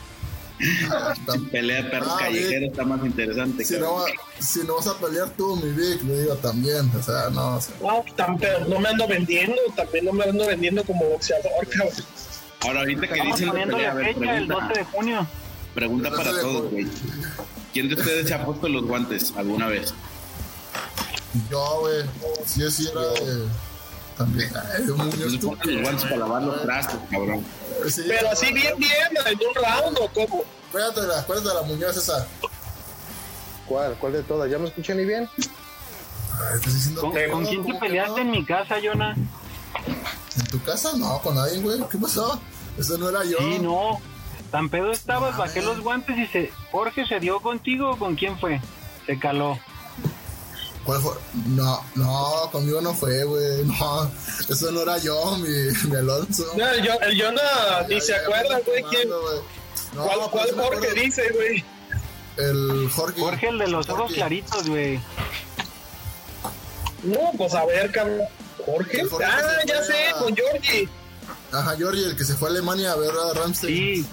[0.59, 3.65] Si pelea de perros Ah, callejeros está más interesante.
[3.65, 4.05] Si no,
[4.39, 6.89] si no vas a pelear tú, mi Vic, le digo también.
[6.97, 10.23] O sea, no, o sea, No, tan, pero no me ando vendiendo, también no me
[10.25, 11.93] ando vendiendo como boxeador, cabrón.
[12.61, 15.27] Ahora, ahorita que dicen de pelea, a ver, fecha el 12 pregunta, de junio.
[15.73, 16.87] pregunta para todos, güey.
[17.73, 19.93] ¿Quién de ustedes se ha puesto los guantes alguna vez?
[21.51, 22.03] yo, güey,
[22.45, 23.01] sí, sí era.
[24.17, 24.49] También.
[24.55, 27.45] Ay, Muñoz, Se tú ponen los guantes para lavar los trastos, cabrón.
[27.89, 28.91] Sí, Pero así bien, bien,
[29.25, 30.43] en un round o cómo.
[30.71, 32.25] Cuérdate de la, cuérdate de la Muñoz esa.
[33.67, 33.95] ¿Cuál?
[33.99, 34.49] ¿Cuál de todas?
[34.49, 35.29] ¿Ya me escuché ni bien?
[35.37, 38.25] Ay, diciendo ¿Con, que con no, quién te ¿cómo que peleaste no?
[38.25, 39.15] en mi casa, Jonah?
[40.37, 40.91] ¿En tu casa?
[40.97, 41.79] No, con nadie, güey.
[41.91, 42.39] ¿Qué pasó?
[42.77, 43.37] Eso no era yo.
[43.39, 43.99] Sí, no.
[44.51, 46.51] Tan pedo estabas, bajé los guantes y se...
[46.71, 48.61] Jorge se dio contigo o con quién fue?
[49.05, 49.57] Se caló.
[50.85, 51.13] ¿Cuál fue?
[51.47, 53.63] No, no, conmigo no fue, güey.
[53.65, 54.11] No,
[54.49, 55.49] eso no era yo, mi,
[55.89, 56.45] mi Alonso.
[56.55, 58.83] No, el, Yo- el Jonah ni se acuerda, güey.
[59.93, 61.01] No, ¿Cuál, pues cuál Jorge acuerdo.
[61.01, 61.65] dice, güey?
[62.37, 63.21] El Jorge.
[63.21, 64.15] Jorge, el de los ojos Jorge.
[64.15, 64.99] claritos, güey.
[67.03, 68.21] No, pues a ver, cabrón.
[68.65, 69.05] ¿Jorge?
[69.05, 70.89] Jorge Ah, ya sé, a- con Georgie.
[71.51, 73.97] Ajá, Jorge, el que se fue a Alemania a ver a Ramsey.
[74.01, 74.07] Sí.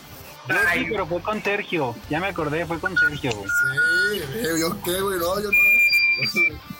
[0.48, 0.80] Ay.
[0.80, 1.94] sí, pero fue con Sergio.
[2.10, 3.48] Ya me acordé, fue con Sergio, güey.
[3.48, 5.18] Sí, eh, ¿yo qué, güey?
[5.18, 5.58] No, yo no.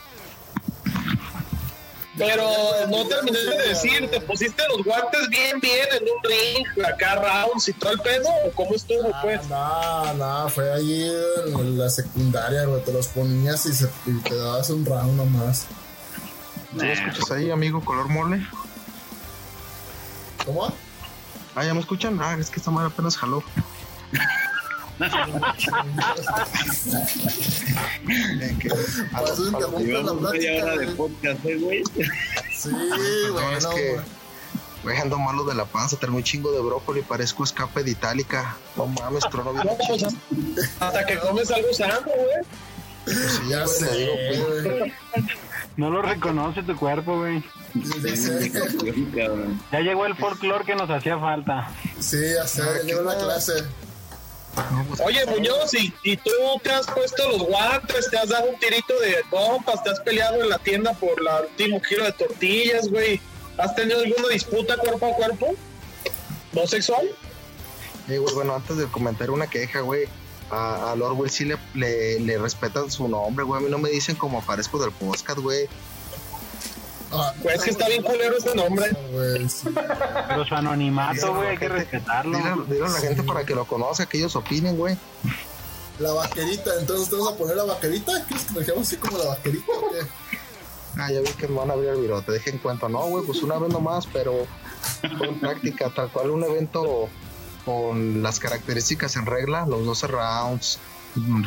[2.18, 2.44] Pero
[2.90, 7.68] no terminé de decir, ¿te pusiste los guantes bien, bien en un ring, acá rounds
[7.68, 8.28] y todo el pedo?
[8.44, 9.40] ¿O cómo estuvo, pues?
[9.50, 11.10] Ah, no, no, fue allí
[11.46, 12.84] en la secundaria, güey.
[12.84, 15.66] Te los ponías y, se, y te dabas un round nomás.
[16.72, 18.46] ¿Sí me escuchas ahí, amigo color mole?
[20.44, 20.72] ¿Cómo?
[21.54, 22.20] Ah, ¿ya me escuchan?
[22.20, 23.42] Ah, es que esta madre apenas jaló.
[24.98, 25.06] No,
[29.48, 30.96] interrumpe la plática, hora de güey.
[30.96, 31.82] podcast, ¿eh, güey?
[32.52, 34.04] Sí, Perdón, es bueno, que- güey.
[34.82, 38.56] Güey, ando malo de la panza, traigo un chingo de brócoli, parezco escape de itálica.
[38.76, 40.10] No mames, trono bien No, pues, chido.
[40.80, 42.16] hasta que comes algo sano, güey.
[43.04, 44.92] Pues sí, Ya güey, sé, digo, pues, güey.
[45.76, 47.44] No lo reconoce tu cuerpo, güey.
[49.70, 51.70] Ya llegó el folclore que nos hacía falta.
[52.00, 53.52] Sí, ya sé, llegó la clase.
[55.04, 56.30] Oye, Muñoz, ¿y, y tú
[56.62, 60.42] te has puesto los guantes, te has dado un tirito de compas, te has peleado
[60.42, 63.20] en la tienda por el último kilo de tortillas, güey.
[63.58, 65.54] ¿Has tenido alguna disputa cuerpo a cuerpo?
[66.52, 67.08] ¿No sexual?
[68.08, 70.04] eh, bueno, antes de comentar una queja, güey,
[70.50, 73.60] a, a Lord Will sí le respetan su nombre, güey.
[73.60, 75.68] A mí no me dicen como aparezco del podcast, güey.
[77.12, 78.90] Ah, Pues es que está bien culero ese nombre.
[79.12, 79.68] güey, sí.
[80.28, 82.38] Pero su anonimato, güey, hay que respetarlo.
[82.66, 84.96] Dile, a la gente para que lo conozca, que ellos opinen, güey.
[85.98, 88.24] La vaquerita, entonces te vas a poner la vaquerita.
[88.26, 90.06] ¿Quieres que me dejemos así como la vaquerita o qué?
[90.98, 92.32] Ah, ya vi que me van a abrir el virote.
[92.32, 92.88] Dejen cuento.
[92.88, 94.46] No, güey, pues una vez nomás, pero
[95.02, 97.08] en práctica, tal cual un evento
[97.64, 100.78] con las características en regla, los 12 rounds,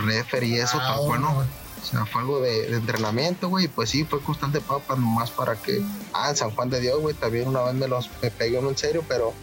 [0.06, 1.34] referee y eso, Ah, tal cual, ¿no?
[1.36, 1.48] güey.
[1.86, 5.30] O sea, fue algo de, de entrenamiento, güey, y pues sí, fue constante papa nomás
[5.32, 5.82] para que...
[6.14, 8.70] Ah, en San Juan de Dios, güey, también una vez me los me pegué uno
[8.70, 9.34] en serio, pero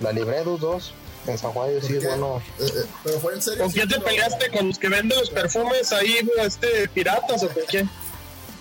[0.00, 0.94] la libré dos, dos.
[1.26, 2.08] En San Juan de Dios sí, ¿Por qué?
[2.08, 3.60] bueno, Eh, eh, pero fue en serio.
[3.62, 4.50] ¿Con sí, quién te pero- peleaste?
[4.50, 7.88] ¿Con los que venden los perfumes ahí, güey, este, piratas o con quién?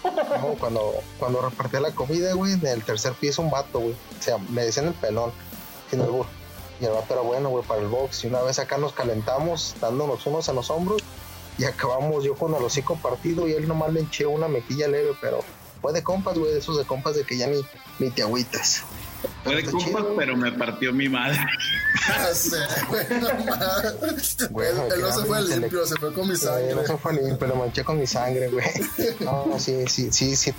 [0.04, 3.94] No, cuando, cuando repartía la comida, güey, en el tercer piso un vato, güey.
[4.20, 5.32] O sea, le decían el pelón,
[5.90, 6.26] sin albur.
[6.80, 8.24] Y el vato era bueno, güey, para el box.
[8.24, 11.02] Y una vez acá nos calentamos, dándonos unos en los hombros.
[11.62, 15.12] Y acabamos yo con el hocico partido y él nomás le enché una mejilla leve,
[15.22, 15.42] pero
[15.80, 17.62] fue de compas, güey, de esos de compas de que ya ni,
[18.00, 18.82] ni te agüitas.
[19.44, 21.38] Fue de compas, chido, pero me partió mi madre.
[22.34, 22.58] Sé.
[24.50, 26.74] Bueno, Él él no se fue limpio, se fue con mi sangre.
[26.74, 28.66] no se fue limpio, lo manché con mi sangre, güey.
[29.20, 30.52] No, sí, sí, sí, sí.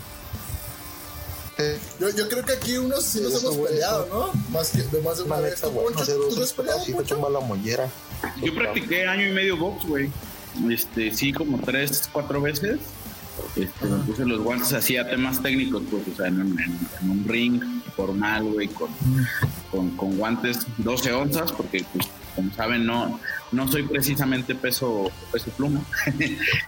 [1.99, 4.07] Yo, yo creo que aquí unos sí nos hemos peleado.
[4.07, 4.33] ¿no?
[4.51, 5.61] Más que de más de una vez.
[5.61, 6.05] ¿Tú, Poncho?
[6.07, 7.15] ¿Tú has peleado, sí te Poncho?
[7.17, 7.89] tumba la mollera.
[8.41, 10.09] Yo practiqué año y medio box, güey.
[10.71, 12.79] Este, sí, como tres, cuatro veces.
[13.57, 16.79] Este, me puse los guantes así a temas técnicos, pues, o sea, en, un- en-
[17.01, 17.63] en un ring
[17.97, 18.91] formal, güey, con,
[19.71, 23.19] con, con guantes 12 onzas, porque, pues, como saben, no,
[23.51, 25.81] no soy precisamente peso, peso pluma.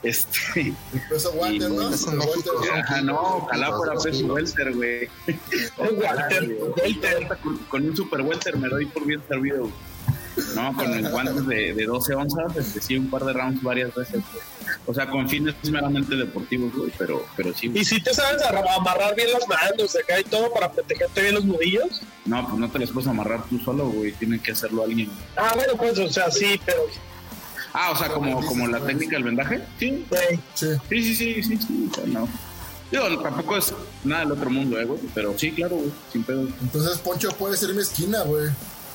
[0.03, 0.75] este,
[1.09, 1.69] peso Y, ¿no?
[1.71, 5.09] güey, eso en El México guante, son ajá, no, ojalá fuera peso welter, güey.
[7.43, 9.61] Con, con un super welter me doy por bien servido.
[9.61, 9.73] güey.
[10.55, 13.95] No, con el guantes de, de 12 onzas, este, sí, un par de rounds varias
[13.95, 14.23] veces.
[14.33, 14.45] güey.
[14.87, 17.69] O sea, con fines meramente deportivos, güey, pero, pero sí.
[17.69, 17.83] güey.
[17.83, 21.35] ¿Y si te sabes arra- amarrar bien las manos acá y todo para protegerte bien
[21.35, 22.03] los nudillos?
[22.25, 24.13] No, pues no te las puedes amarrar tú solo, güey.
[24.13, 25.11] Tiene que hacerlo alguien.
[25.37, 26.83] Ah, bueno, pues, o sea, sí, pero...
[27.73, 29.63] Ah, o sea, como, como la técnica del vendaje.
[29.79, 30.05] Sí,
[30.55, 30.67] Sí.
[30.89, 32.29] sí, sí, sí, sí, no.
[32.91, 35.01] Digo, tampoco es nada del otro mundo, eh, güey.
[35.15, 36.43] Pero sí, claro, güey, sin pedo.
[36.63, 38.51] Entonces Poncho puede ser mi esquina, güey.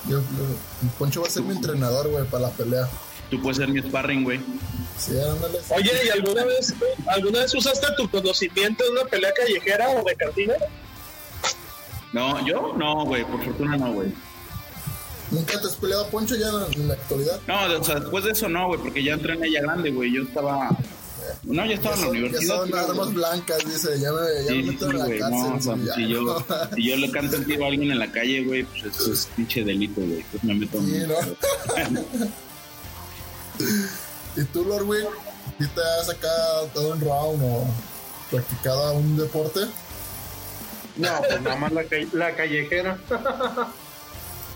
[0.07, 2.87] Yo, yo- Poncho va a ser mi entrenador, güey, para la pelea.
[3.29, 4.39] Tú puedes ser mi sparring, güey.
[4.97, 5.59] Sí, ándale.
[5.69, 6.73] Oye, ¿y alguna vez,
[7.07, 10.53] alguna vez usaste tu conocimiento en una pelea callejera o de cantina?
[12.11, 14.11] No, yo no, güey, por fortuna no, güey.
[15.31, 17.39] ¿Nunca te has peleado, Poncho, ya en, en la actualidad?
[17.47, 20.11] No, o sea, después de eso no, güey, porque ya entrené ya grande, güey.
[20.11, 20.69] Yo estaba
[21.43, 22.55] No, ya estaba en la universidad.
[22.57, 23.99] son armas blancas, dice.
[23.99, 25.39] Ya me, ya Sí, me sí, meto sí, en la güey, cárcel.
[25.39, 25.93] no, o sea, sí, ya.
[25.95, 28.83] si, yo, si yo le canto el tiro a alguien en la calle, güey, pues
[28.95, 30.25] eso es pinche delito, güey.
[30.31, 31.93] Pues me meto Sí, en...
[31.93, 32.01] ¿no?
[34.35, 35.05] ¿Y tú, Lorwin?
[35.59, 37.67] ¿Y te has sacado todo un round o
[38.31, 39.61] practicado un deporte?
[40.95, 42.97] No, pues nada más la callejera.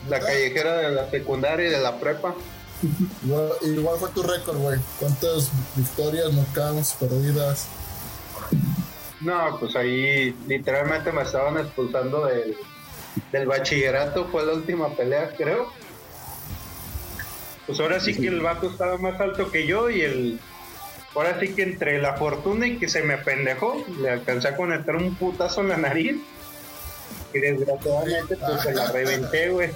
[0.09, 2.36] la callejera de la secundaria y de la prepa.
[3.62, 4.80] Igual, fue tu récord, güey.
[5.00, 7.67] ¿Cuántas victorias, knockouts, perdidas?
[9.22, 12.58] No, pues ahí literalmente me estaban expulsando del,
[13.32, 14.28] del bachillerato.
[14.28, 15.72] Fue la última pelea, creo.
[17.65, 20.39] Pues ahora sí que el vato estaba más alto que yo y el.
[21.15, 24.96] Ahora sí que entre la fortuna y que se me pendejó, le alcancé a conectar
[24.96, 26.17] un putazo en la nariz.
[27.34, 29.72] Y desgraciadamente pues se la reventé, güey.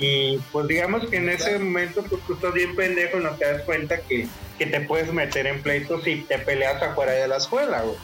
[0.00, 3.44] Y pues digamos que en ese momento pues tú estás bien pendejo y no te
[3.52, 4.26] das cuenta que,
[4.58, 7.96] que te puedes meter en pleitos si te peleas afuera de la escuela, güey.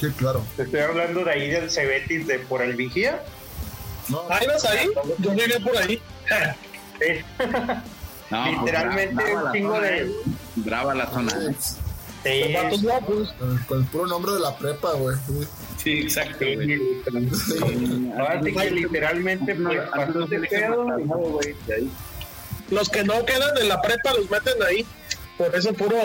[0.00, 0.42] Sí, claro.
[0.56, 3.22] Te estoy hablando de ahí del Cebetis de por el vigía.
[4.08, 4.88] No, ¿Ahí vas ahí?
[5.18, 6.02] Yo llegué por ahí.
[7.02, 7.24] Eh,
[8.30, 10.10] No, pues, Literalmente brava un chingo de- eh.
[10.56, 11.32] Brava la zona.
[11.32, 11.54] eh.
[12.22, 13.32] sí, Los vatos guapos.
[13.38, 15.16] con, con el puro nombre de la prepa, güey.
[15.82, 16.00] Sí.
[16.00, 16.66] Exacto, sí, güey.
[16.66, 18.12] literalmente.
[18.18, 20.98] Ahora sí que literalmente pues pasó de pedo.
[20.98, 21.54] y no, güey.
[21.66, 21.90] De ahí.
[22.70, 24.86] Los que no quedan en la prepa los meten ahí.
[25.38, 25.96] Por eso puro,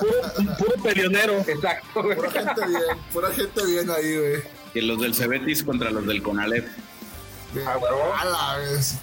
[0.00, 1.40] puro, puro peleonero.
[1.46, 2.16] Exacto, güey.
[2.16, 2.82] Pura gente bien,
[3.12, 4.42] pura gente bien ahí, güey.
[4.72, 6.66] Que los del Cebetis contra los del Conalep.
[7.66, 8.14] A huevo.
[8.14, 8.94] A la vez.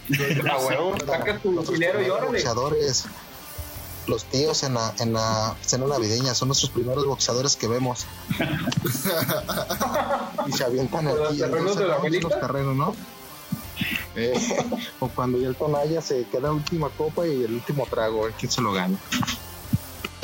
[0.50, 2.44] A huevo, sacas tu dinero y órale.
[4.08, 8.06] Los tíos en la, en la cena navideña son nuestros primeros boxeadores que vemos.
[10.48, 12.96] y se avientan ¿Los aquí terrenos de la los terrenos, ¿no?
[14.16, 14.34] Eh,
[15.00, 18.26] o cuando ya el Tonaya se queda la última copa y el último trago, a
[18.26, 18.98] ver quién se lo gana.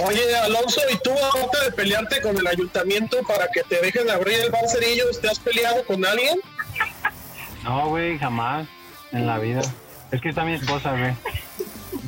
[0.05, 4.39] Oye, Alonso, ¿y tú aparte de pelearte con el ayuntamiento para que te dejen abrir
[4.39, 6.39] el bar Cerillos, te has peleado con alguien?
[7.63, 8.67] No, güey, jamás
[9.11, 9.61] en la vida.
[10.11, 11.13] Es que está mi esposa, güey.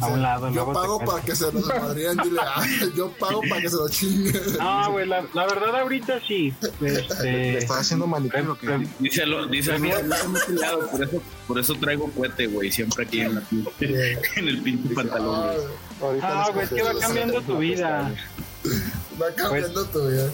[0.02, 2.40] A un lado, Yo luego pago para que se los madrían, dile,
[2.96, 4.34] yo pago para que se lo chinguen.
[4.60, 6.54] No, güey, la, la verdad ahorita sí.
[6.80, 8.68] Le Este, estás haciendo manicure o qué?
[8.68, 10.02] pre- Dice, lo, dice Mira.
[10.02, 13.36] "No, no me he peleado, por eso, por eso traigo cohete, güey, siempre aquí en,
[13.36, 13.44] la,
[13.80, 15.48] en el pinche pantalón,
[16.00, 16.20] güey.
[16.24, 18.12] Ah, güey, es que va cambiando tu vida.
[19.22, 20.30] Va cambiando tu vida.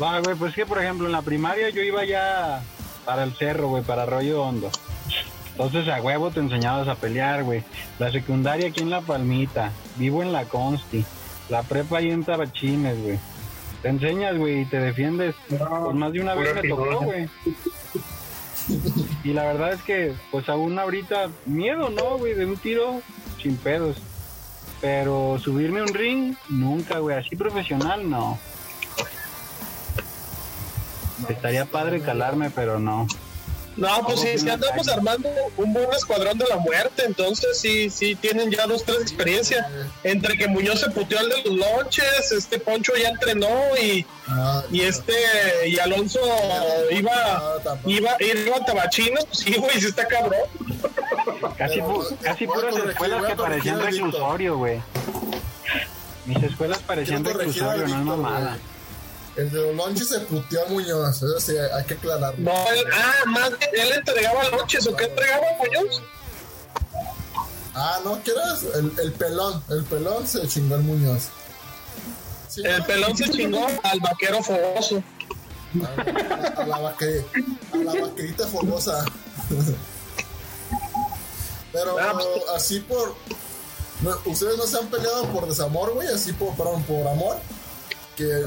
[0.00, 2.62] Va, güey, pues que por ejemplo en la primaria yo iba ya
[3.04, 4.70] para el cerro, güey, para Arroyo Hondo.
[5.52, 7.62] Entonces a huevo te enseñabas a pelear, güey.
[7.98, 9.70] La secundaria aquí en La Palmita.
[9.96, 11.04] Vivo en la Consti.
[11.48, 13.18] La prepa ahí en Tabachines, güey.
[13.82, 15.34] Te enseñas, güey, y te defiendes.
[15.48, 15.60] Pues
[15.94, 17.28] más de una vez me tocó, güey.
[19.24, 22.34] Y la verdad es que, pues aún ahorita, miedo, ¿no, güey?
[22.34, 23.02] De un tiro
[23.42, 23.96] sin pedos.
[24.80, 27.16] Pero subirme a un ring, nunca, güey.
[27.16, 28.38] Así profesional, no.
[31.28, 33.06] Estaría padre calarme, pero no.
[33.76, 38.14] No, pues sí, sí andamos armando un buen escuadrón de la muerte, entonces sí, sí
[38.14, 39.66] tienen ya dos, tres experiencias.
[40.04, 43.48] Entre que Muñoz se puteó al de los lonches, este Poncho ya entrenó
[43.80, 45.12] y, Ah, y este
[45.66, 46.20] y Alonso
[46.90, 50.38] iba ah, iba iba a Tabachinos, pues sí, güey, sí está cabrón.
[51.58, 54.80] Casi, pu- casi Voy a puras corregir, escuelas que corregir parecían reclusorio, güey.
[56.26, 58.58] Mis escuelas parecían reclusorio, no es mamada.
[59.36, 62.38] El de los lonches se puteó a Muñoz, eso sí, hay que aclararlo.
[62.38, 66.02] No, él- ah, más bien, él entregaba lonches, ¿o qué entregaba Muñoz?
[67.74, 68.62] Ah, no, ¿qué eras?
[68.74, 71.28] El, el pelón, el pelón se chingó el Muñoz.
[72.48, 72.84] Sí, El ¿no?
[72.86, 75.02] pelón se chingó al vaquero fogoso.
[75.82, 77.24] A, a la vaque-
[77.72, 79.02] a la vaquerita fogosa.
[81.72, 83.14] Pero Ah, pues, así por.
[84.26, 86.08] ¿Ustedes no se han peleado por desamor, güey?
[86.08, 87.38] Así por, perdón, por amor.
[88.16, 88.46] Que.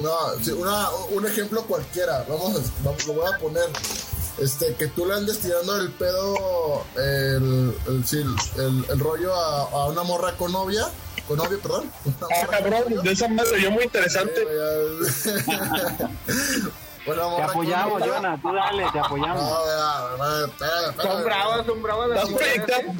[0.00, 2.24] No, sí, una, un ejemplo cualquiera.
[2.28, 3.64] Vamos, a- vamos, lo voy a poner.
[4.38, 8.18] Este, que tú le andes tirando el pedo, el, el, sí,
[8.56, 10.88] el, el rollo a, a una morra con novia.
[11.26, 11.90] Con novia, perdón.
[12.22, 13.02] Ah, cabrón, novio.
[13.02, 14.40] de esa madre oyó muy interesante.
[17.06, 18.14] Una Te apoyamos, novio.
[18.14, 19.42] Jonah, tú dale, te apoyamos.
[19.42, 19.58] No,
[20.44, 21.02] espérame, espérame.
[21.02, 22.92] Son bravas, son bravas las ¿Estás proyectando,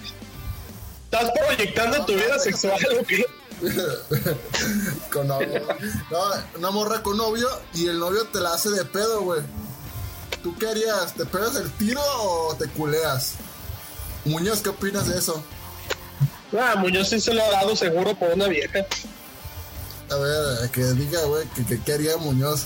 [1.04, 3.26] ¿Estás proyectando tu vida sexual o qué?
[5.12, 5.66] con novio.
[6.10, 6.18] No,
[6.58, 9.42] una morra con novio y el novio te la hace de pedo, güey.
[10.42, 11.14] ¿Tú qué harías?
[11.14, 13.34] ¿Te pegas el tiro o te culeas?
[14.24, 15.42] Muñoz, ¿qué opinas de eso?
[16.58, 18.86] Ah, Muñoz sí se lo ha dado seguro por una vieja.
[20.10, 22.64] A ver, que diga, güey, que, que qué haría Muñoz.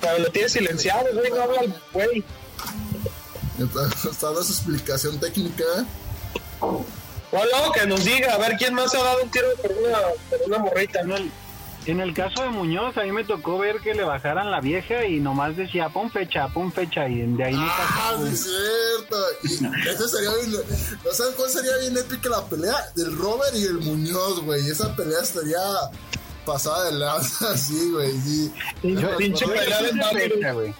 [0.00, 2.24] Pero lo tiene silenciado, güey, no habla el güey.
[3.58, 5.84] Está, está dando su explicación técnica, ¿eh?
[7.32, 9.98] O que nos diga, a ver quién más ha dado un tiro por una,
[10.30, 11.00] por una morrita.
[11.00, 11.30] En el,
[11.86, 15.04] en el caso de Muñoz, a mí me tocó ver que le bajaran la vieja
[15.06, 18.26] y nomás decía, pon fecha, pon fecha, y de ahí no Ah, pasó.
[18.26, 19.16] sí, es cierto.
[19.44, 20.52] Y ese sería bien.
[21.04, 22.74] ¿No sabes cuál sería bien épica la pelea?
[22.94, 24.68] Del Robert y el Muñoz, güey.
[24.68, 25.58] Esa pelea estaría
[26.44, 28.12] pasada de lanza, así, güey.
[28.20, 28.52] Sí.
[28.82, 30.74] Pinche- pelea de güey.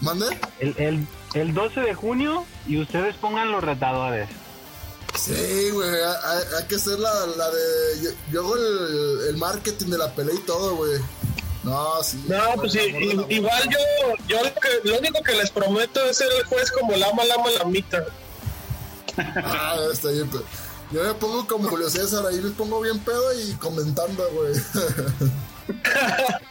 [0.00, 0.26] ¿Mande?
[0.60, 4.28] El, el, el 12 de junio y ustedes pongan los retadores.
[5.18, 5.88] Sí, güey.
[5.90, 8.02] Hay, que hacer la, la de.
[8.02, 11.00] Yo, yo hago el, el marketing de la pelea y todo, güey.
[11.62, 12.24] No, sí.
[12.26, 12.78] No, pues sí,
[13.28, 13.78] igual yo,
[14.26, 17.50] yo lo, que, lo único que les prometo es ser el juez como lama, lama,
[17.50, 18.04] lamita.
[19.36, 20.28] Ah, está bien.
[20.30, 20.44] pero
[20.90, 24.54] Yo me pongo como Julio César, ahí me pongo bien pedo y comentando, güey.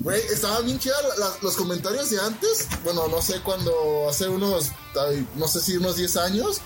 [0.00, 0.98] Güey, estaban bien chidas
[1.40, 2.68] los comentarios de antes.
[2.84, 4.70] Bueno, no sé cuando, hace unos,
[5.36, 6.60] no sé si unos 10 años,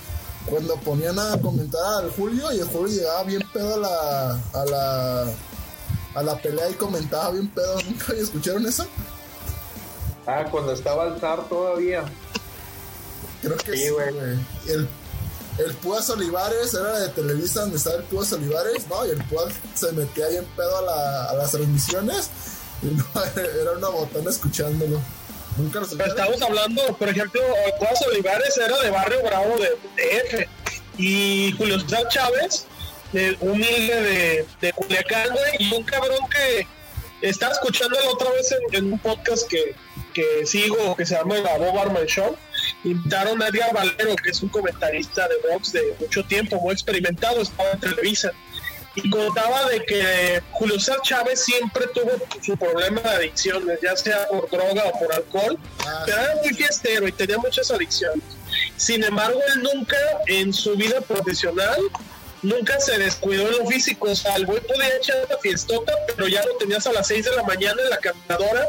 [0.47, 4.31] cuando ponían a comentar al Julio y el Julio llegaba bien pedo a la,
[4.61, 5.25] a la,
[6.15, 7.81] a la pelea y comentaba bien pedo.
[7.83, 8.87] ¿Nunca escucharon eso?
[10.27, 12.05] Ah, cuando estaba al zar todavía.
[13.43, 14.13] Creo que Sí, sí, güey.
[14.15, 14.39] güey.
[14.69, 14.89] El,
[15.59, 19.05] el Púas Olivares era de Televisa donde estaba el Púas Olivares, ¿no?
[19.07, 22.29] Y el Púas se metía bien pedo a, la- a las transmisiones
[22.83, 23.05] y no,
[23.61, 24.99] era una botana escuchándolo.
[25.57, 27.41] Nunca estamos hablando, por ejemplo,
[27.79, 30.49] Juan Olivares era de Barrio Bravo de DF
[30.99, 32.67] y Julio César Chávez,
[33.13, 36.67] de humilde de, de Culiacán, güey, y un cabrón que
[37.21, 39.75] estaba escuchándolo otra vez en, en un podcast que,
[40.15, 42.35] que sigo, que se llama La Bob Arman Show,
[42.85, 47.43] invitaron a Edgar Valero, que es un comentarista de box de mucho tiempo, muy experimentado,
[47.43, 48.33] estaba en Televisa,
[48.95, 52.11] y contaba de que Julio César Chávez siempre tuvo
[52.43, 56.55] su problema de adicciones, ya sea por droga o por alcohol, Ah, pero era muy
[56.55, 58.23] fiestero y tenía muchas adicciones.
[58.77, 61.81] Sin embargo, él nunca en su vida profesional,
[62.43, 64.11] nunca se descuidó en lo físico.
[64.11, 67.25] O sea, el güey podía echar la fiestota, pero ya lo tenías a las 6
[67.25, 68.69] de la mañana en la caminadora,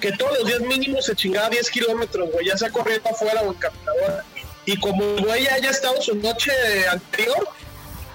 [0.00, 3.52] que todos los días mínimo se chingaba 10 kilómetros, güey, ya sea corriendo afuera o
[3.52, 4.24] en caminadora.
[4.64, 6.52] Y como el güey haya estado su noche
[6.88, 7.48] anterior,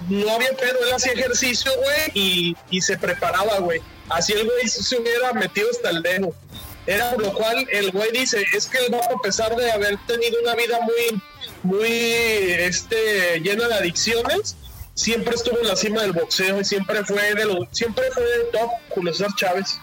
[0.08, 3.80] no había pedo, él hacía ejercicio, güey, y, y se preparaba, güey.
[4.08, 6.34] Así el güey se hubiera metido hasta el dedo.
[6.86, 9.98] Era por lo cual el güey dice, es que el vato, a pesar de haber
[10.06, 11.22] tenido una vida muy,
[11.62, 14.56] muy, este, llena de adicciones,
[14.94, 18.44] siempre estuvo en la cima del boxeo y siempre fue de los, siempre fue de
[18.52, 19.78] top Julio César Chávez.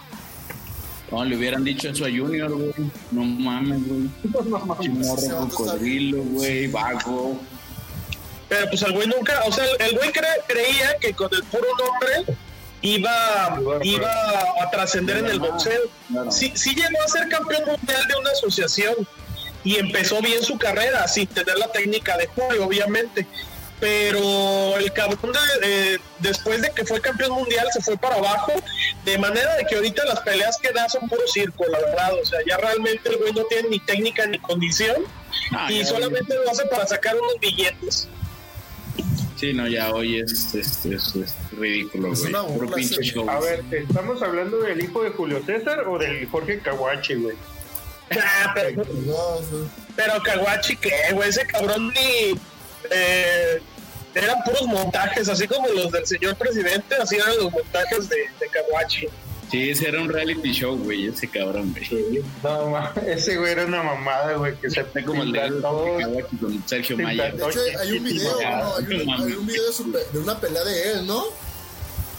[1.11, 2.73] No, le hubieran dicho eso a Junior, güey.
[3.11, 4.09] No mames, güey.
[4.82, 7.39] Chimorro, cocodrilo, güey, vago.
[8.50, 11.68] Pero pues el güey nunca, o sea, el- güey cre- creía que con el puro
[11.80, 12.36] nombre
[12.82, 14.12] iba, iba
[14.62, 15.82] a trascender en el boxeo.
[16.30, 18.96] Sí, sí llegó a ser campeón mundial de una asociación
[19.64, 23.26] y empezó bien su carrera sin tener la técnica de Julio, obviamente.
[23.80, 28.54] Pero el cabrón de- eh, después de que fue campeón mundial se fue para abajo,
[29.04, 32.14] de manera de que ahorita las peleas que da son puro circo, la verdad.
[32.22, 34.96] O sea, ya realmente el güey no tiene ni técnica ni condición
[35.52, 38.08] Ah, y solamente lo hace para sacar unos billetes.
[39.36, 42.27] Sí, no, ya hoy es, es, es- es ridículo, güey.
[42.27, 43.29] una Puro pinche show.
[43.29, 47.36] A ver, ¿estamos hablando del hijo de Julio César o del Jorge Caguachi, güey?
[48.11, 49.39] Ah, pero, No,
[49.95, 51.27] pero Kawachi, ¿qué, güey?
[51.29, 52.39] Ese cabrón ni.
[52.91, 53.59] eh,
[54.13, 58.47] eran puros montajes, así como los del señor presidente, así eran los montajes de, de
[58.49, 59.07] Kawachi.
[59.52, 62.24] Sí, ese era un reality show, güey, ese cabrón, güey.
[62.43, 65.50] No, ma, ese güey era una mamada, güey, que se Está como el de
[66.39, 67.32] con Sergio se Maya.
[67.32, 70.64] De hecho, hay un video, hay, un, hay video de, su pe- de una pelea
[70.64, 71.24] de él, ¿no?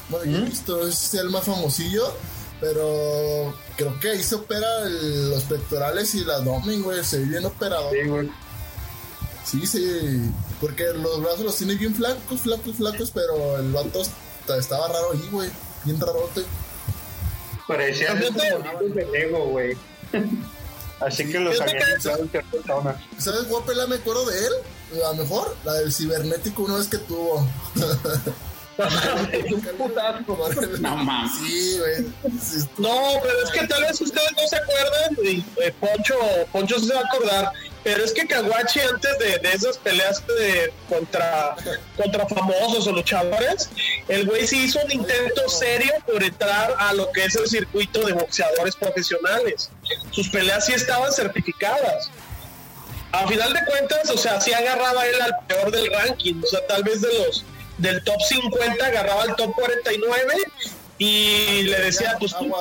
[0.09, 2.14] Bueno, yo he visto, es el más famosillo,
[2.61, 7.24] pero creo que ahí se opera el- los pectorales y el abdomen, güey, se ve
[7.24, 7.91] bien operado.
[7.91, 8.31] Sí, güey.
[9.45, 14.12] Sí, sí, porque los brazos los tiene bien flacos, flacos, flacos, pero el vato est-
[14.59, 15.51] estaba raro ahí, güey,
[15.85, 16.43] bien rarote.
[17.66, 19.76] Parecía de Lego, güey.
[21.00, 21.78] Así que los habían
[22.30, 22.42] que-.
[23.18, 24.52] ¿Sabes cuál pelea me acuerdo de él?
[25.00, 27.46] La mejor, la del cibernético una vez que tuvo.
[30.80, 31.32] No mames.
[31.38, 32.06] Sí, güey.
[32.40, 36.14] Sí, No, pero es que tal vez ustedes no se acuerdan, y eh, Poncho,
[36.52, 37.52] Poncho se va a acordar,
[37.87, 41.55] pero es que Kawachi antes de, de esas peleas de, contra,
[41.97, 43.70] contra famosos o luchadores,
[44.09, 48.05] el güey sí hizo un intento serio por entrar a lo que es el circuito
[48.05, 49.70] de boxeadores profesionales.
[50.11, 52.11] Sus peleas sí estaban certificadas.
[53.12, 56.66] A final de cuentas, o sea, sí agarraba él al peor del ranking, o sea,
[56.66, 57.45] tal vez de los
[57.78, 60.34] del top 50 agarraba al top 49
[60.99, 62.53] y le decía, pues tú.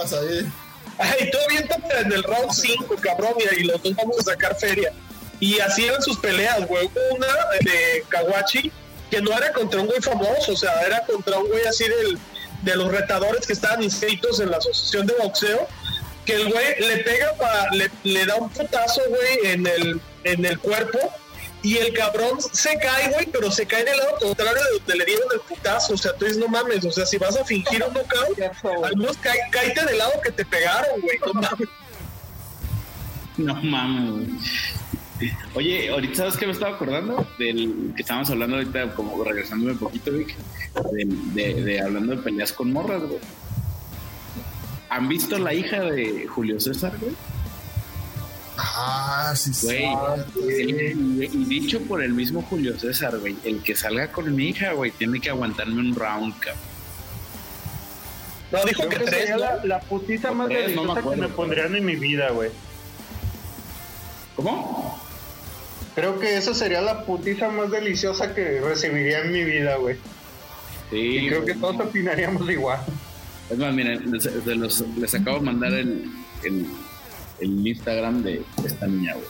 [1.00, 1.68] Ay, todo bien
[2.00, 4.94] en el round 5, cabrón, y los dos vamos a sacar feria.
[5.40, 6.86] Y así eran sus peleas, güey.
[6.86, 7.28] Hubo una
[7.62, 8.72] de Kawachi
[9.10, 12.18] que no era contra un güey famoso, o sea, era contra un güey así del,
[12.64, 15.68] de los retadores que estaban inscritos en la asociación de boxeo,
[16.26, 20.46] que el güey le pega para, le, le da un putazo, güey, en el, en
[20.46, 21.00] el cuerpo,
[21.62, 25.06] y el cabrón se cae, güey, pero se cae del lado contrario de donde le
[25.06, 27.84] dieron el putazo, o sea, tú dices, no mames, o sea, si vas a fingir
[27.84, 28.40] un knockout,
[28.84, 31.70] al menos cae, cáete del lado que te pegaron, güey, no mames.
[33.38, 34.12] No mames.
[34.12, 34.28] güey.
[35.54, 39.78] Oye, ahorita sabes que me estaba acordando del que estábamos hablando ahorita, como regresándome un
[39.78, 40.36] poquito, Vic,
[40.92, 43.20] de, de- de hablando de peleas con morras, güey.
[44.90, 47.14] ¿Han visto la hija de Julio César, güey?
[48.58, 49.66] Ah, sí, sí.
[49.68, 54.74] Güey, y dicho por el mismo Julio César, güey, el que salga con mi hija,
[54.74, 56.62] güey, tiene que aguantarme un round, cabrón.
[58.52, 59.40] No, dijo Creo que que tres, sería ¿no?
[59.42, 62.52] la, la putiza más Tres, no me deliciosa que me pondrían en mi vida, güey.
[64.36, 65.02] ¿Cómo?
[65.96, 69.96] Creo que esa sería la putiza más deliciosa que recibiría en mi vida, güey.
[70.90, 72.80] Sí, Y creo que todos opinaríamos igual.
[73.50, 76.12] Es más, miren, les, de los- les acabo de mandar el,
[76.44, 76.66] el,
[77.40, 79.28] el Instagram de esta niña, güey.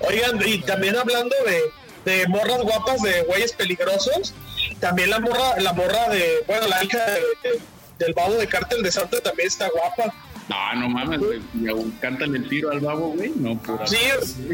[0.00, 4.34] Oigan, y también hablando de, de morras guapas de güeyes peligrosos,
[4.80, 7.60] también la morra, la morra de, bueno, la hija de- de-
[7.98, 10.14] del babo de Cártel de Santa también está guapa.
[10.48, 11.40] No, no mames, güey.
[11.60, 13.30] Y aún cántale el tiro al babo, güey.
[13.36, 13.86] No, pura.
[13.86, 13.98] Sí,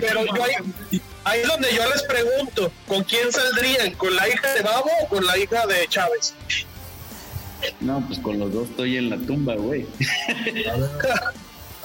[0.00, 3.92] pero yo ahí, ahí es donde yo les pregunto, ¿con quién saldrían?
[3.94, 6.34] ¿Con la hija de Babo o con la hija de Chávez?
[7.80, 9.86] No, pues con los dos estoy en la tumba, güey.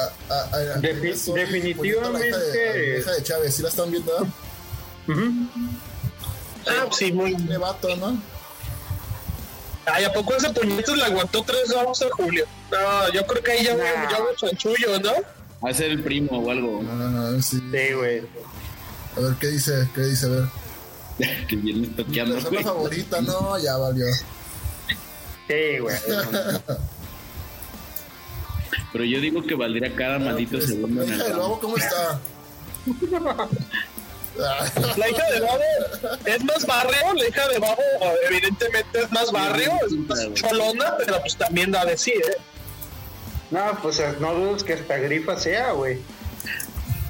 [0.01, 4.27] Ah, ah, ah, definitivamente- la hija de, la hija de Chávez, ¿sí la están viendo?
[6.67, 7.33] Ah, sí, muy...
[7.35, 8.17] De vato, ¿no?
[9.93, 12.45] Ay, ¿a poco ese puñetas le aguantó tres rounds a Julio?
[12.71, 13.83] No, yo creo que ahí ya, Nah.
[14.19, 15.11] hubo chanchullo, ¿no?
[15.65, 16.81] Va a ser el primo o algo.
[16.89, 17.57] Ah, sí.
[17.59, 18.21] Sí, güey.
[19.17, 19.89] A ver, ¿qué dice?
[19.93, 20.25] ¿Qué dice?
[20.27, 20.43] A ver.
[21.47, 24.05] que viene Mi toqueando, persona favorita, no, ya valió.
[25.47, 25.97] Sí, güey.
[28.91, 31.05] Pero yo digo que valdría cada maldito Pues, segundo
[31.61, 32.19] ¿cómo está?
[34.97, 35.63] La hija de Babo
[36.25, 37.81] es más barrio, la hija de Babo
[38.29, 42.37] evidentemente es más barrio, es más cholona, pero pues también da de sí, ¿eh?
[43.51, 45.97] No, pues no dudes que hasta grifa sea, güey.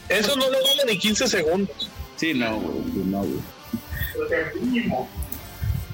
[0.08, 1.90] Eso no lo dura ni 15 segundos.
[2.16, 2.84] Sí, no, güey.
[2.94, 3.40] sí, No, güey.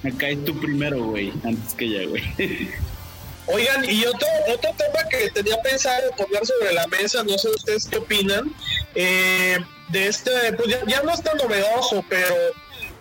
[0.03, 1.33] Acá es tú primero, güey.
[1.43, 2.23] Antes que ella, güey.
[3.47, 7.87] Oigan, y otro, otro tema que tenía pensado poner sobre la mesa, no sé ustedes
[7.87, 8.51] qué opinan,
[8.95, 9.59] eh,
[9.89, 12.35] de este, pues ya, ya no es tan novedoso, pero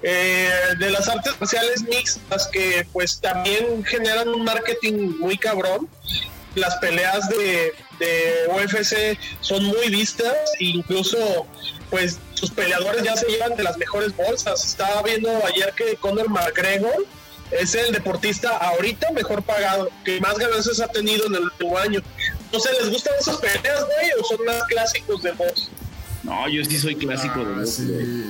[0.07, 5.89] eh, de las artes marciales mixtas que pues también generan un marketing muy cabrón.
[6.55, 7.72] Las peleas de,
[8.49, 11.47] UFC son muy vistas, incluso
[11.89, 14.62] pues sus peleadores ya se llevan de las mejores bolsas.
[14.62, 17.07] Estaba viendo ayer que Conor McGregor
[17.51, 22.03] es el deportista ahorita mejor pagado, que más ganancias ha tenido en el último año.
[22.53, 25.70] No sé, ¿les gustan esas peleas, güey, o son más clásicos de box?
[26.24, 27.86] No, yo sí soy clásico de ah, sí.
[27.86, 28.24] güey.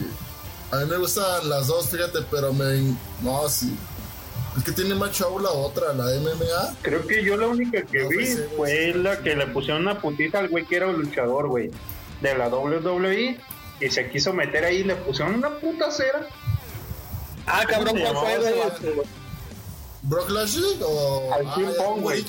[0.72, 2.94] A mí me gustan las dos, fíjate, pero me.
[3.22, 3.72] No, sí.
[4.56, 6.76] Es que tiene más show la otra, la MMA.
[6.82, 8.98] Creo que yo la única que No, vi pues, sí, fue sí.
[8.98, 11.70] la que le pusieron una puntita al güey que era un luchador, güey,
[12.20, 13.38] de la WWE.
[13.80, 16.26] Y se quiso meter ahí y le pusieron una puta cera.
[17.46, 19.06] Ah, cabrón, ¿cuál fue, güey?
[20.02, 21.32] ¿Brock Lashley o.?
[21.32, 22.24] Al ah, ya, Pong, güey.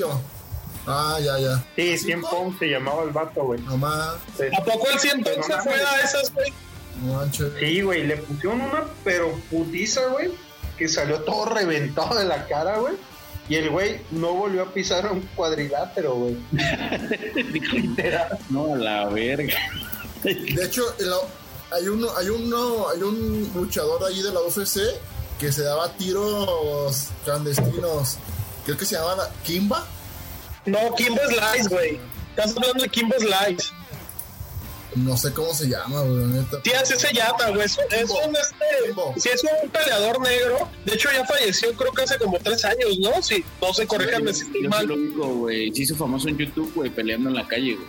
[0.87, 1.63] Ah, ya, ya.
[1.75, 2.29] Sí, ¿Así, 100 no?
[2.29, 3.59] Pong se llamaba el vato, güey.
[3.61, 4.15] No más.
[4.37, 4.43] Sí.
[4.57, 6.53] ¿A poco el 100 Pero se no fue a esas, güey?
[7.01, 7.51] No manches.
[7.59, 10.31] Sí, güey, le pusieron una pero putiza, güey,
[10.77, 12.95] que salió todo reventado de la cara, güey.
[13.47, 16.37] Y el güey no volvió a pisar un cuadrilátero, güey.
[17.73, 18.39] Literal.
[18.49, 19.57] No, a la verga.
[20.23, 20.83] De hecho,
[21.71, 24.79] hay uno, hay uno, hay un luchador ahí de la UFC
[25.39, 28.17] que se daba tiros clandestinos.
[28.65, 29.85] Creo que se llamaba Kimba.
[30.65, 31.99] No, Kimbo Slice, güey.
[32.31, 33.69] Estás hablando de Kimbo Slice.
[34.95, 36.57] No sé cómo se llama, güey, neta.
[36.63, 37.65] Sí, así se llama, güey.
[37.65, 40.69] Es, un- es un, este, sí, es un peleador negro.
[40.85, 43.21] De hecho, ya falleció, creo que hace como tres años, ¿no?
[43.21, 44.87] Sí, no se corríjanme si estoy mal.
[44.87, 45.73] lo digo, güey.
[45.75, 47.87] Se hizo famoso en YouTube, güey, peleando en la calle, güey.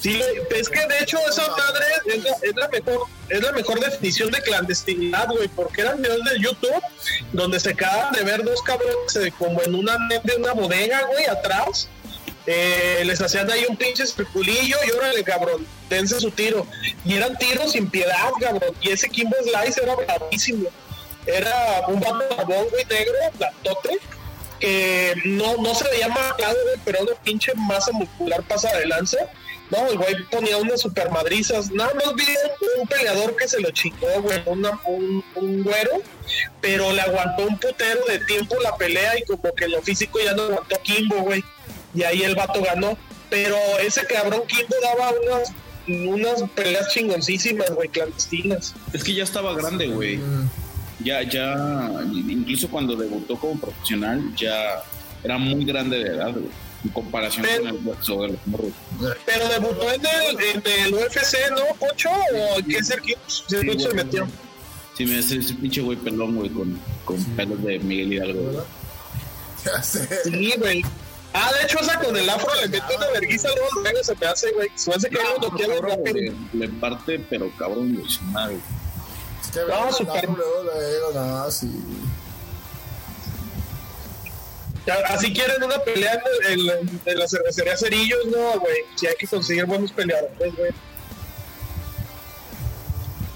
[0.00, 0.20] Sí,
[0.50, 1.84] es que de hecho esa madre
[2.42, 6.82] es la, mejor es la mejor definición de clandestinidad, güey, porque eran videos de YouTube
[7.32, 11.26] donde se acaban de ver dos cabrones eh, como en una de una bodega, güey,
[11.26, 11.88] atrás.
[12.46, 16.66] Eh, les hacían ahí un pinche especulillo y órale, cabrón, dense su tiro.
[17.04, 18.74] Y eran tiros sin piedad, cabrón.
[18.82, 20.68] Y ese Kimbo Slice era bravísimo.
[21.26, 23.98] Era un vato güey, negro, plantote,
[24.60, 29.18] que no, no se veía marcado, pero una pinche masa muscular pasa de lanza.
[29.70, 31.70] No, el güey ponía unas super madrizas.
[31.70, 36.02] Nada más vi un, un peleador que se lo chingó, güey, una- un, un güero,
[36.60, 40.34] pero le aguantó un putero de tiempo la pelea y como que lo físico ya
[40.34, 41.42] no aguantó Kimbo, güey.
[41.94, 42.96] Y ahí el vato ganó.
[43.30, 45.52] Pero ese cabrón Kimbo daba unas,
[46.08, 48.74] unas peleas chingoncísimas, güey, clandestinas.
[48.92, 50.20] Es que ya estaba grande, güey.
[51.02, 54.82] Ya, ya, incluso cuando debutó como profesional, ya
[55.24, 56.48] era muy grande de edad, güey.
[56.84, 58.72] En comparación Pero- con el de los morros.
[59.24, 62.10] Pero debutó en el, en el UFC, ¿no, Pocho?
[62.10, 64.04] ¿O qué circuito, circuito se güey.
[64.04, 64.28] metió?
[64.96, 68.40] Sí, me hace ese pinche güey pelón, güey, con, con pelos de Miguel Hidalgo.
[68.42, 68.46] güey.
[68.54, 68.64] ¿Verdad?
[69.64, 70.08] Ya sé.
[70.24, 70.84] Sí, güey.
[71.32, 74.26] Ah, de hecho, esa con el afro le mete una vergüenza luego luego se me
[74.26, 74.68] hace, güey.
[74.76, 76.34] Se me hace que No, cabrón, rápido.
[76.52, 78.56] le parte, pero cabrón, güey, su madre.
[79.42, 81.68] Es que No, super- la luego, no, sí.
[84.86, 88.76] Ya, Así quieren una pelea en, en- en la cervecería Cerillos, no, güey.
[88.96, 90.70] Si hay que conseguir buenos peleadores, güey.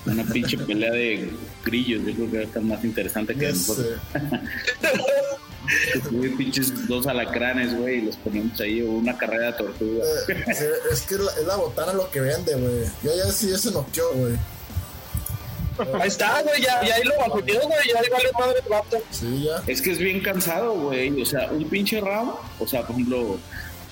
[0.07, 1.31] Una pinche pelea de
[1.65, 3.87] grillos, yo creo que va a estar más interesante que Ya nosotros.
[4.13, 4.21] sé.
[6.11, 10.03] Güey, pinches dos alacranes, güey, y los ponemos ahí, o una carrera de tortuga.
[10.29, 12.85] Eh, es que la, es la botana lo que vende, güey.
[13.03, 14.33] Yo ya sí, ese noqueó, güey.
[16.01, 16.63] Ahí está, güey.
[16.63, 17.89] Ya, ya ahí lo bajoneó, güey.
[17.93, 18.97] Ya ahí vale madre el vato.
[19.11, 19.63] Sí, ya.
[19.67, 21.21] Es que es bien cansado, güey.
[21.21, 23.39] O sea, un pinche round, o sea, por ejemplo,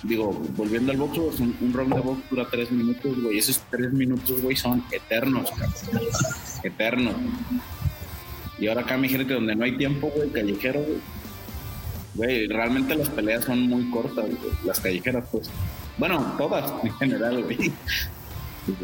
[0.03, 3.39] digo, volviendo al box, un, un round de box dura tres minutos, güey.
[3.39, 6.09] Esos tres minutos, güey, son eternos, cabrón.
[6.62, 7.14] Eternos.
[8.59, 10.99] Y ahora acá me dijeron que donde no hay tiempo, güey, callejero, güey.
[12.14, 14.53] Güey, realmente las peleas son muy cortas, güey.
[14.64, 15.51] Las callejeras, pues.
[15.99, 17.72] Bueno, todas en general, güey.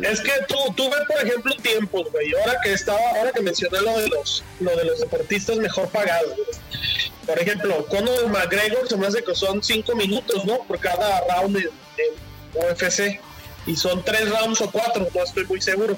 [0.02, 2.32] Es que tú, ves, por ejemplo, tiempos, güey.
[2.40, 6.34] Ahora que estaba, ahora que mencioné lo de los, lo de los deportistas mejor pagados.
[7.26, 10.58] Por ejemplo, Conor McGregor se me hace que son cinco minutos, ¿no?
[10.64, 13.20] Por cada round en, en UFC.
[13.64, 15.96] Y son tres rounds o cuatro, no estoy muy seguro.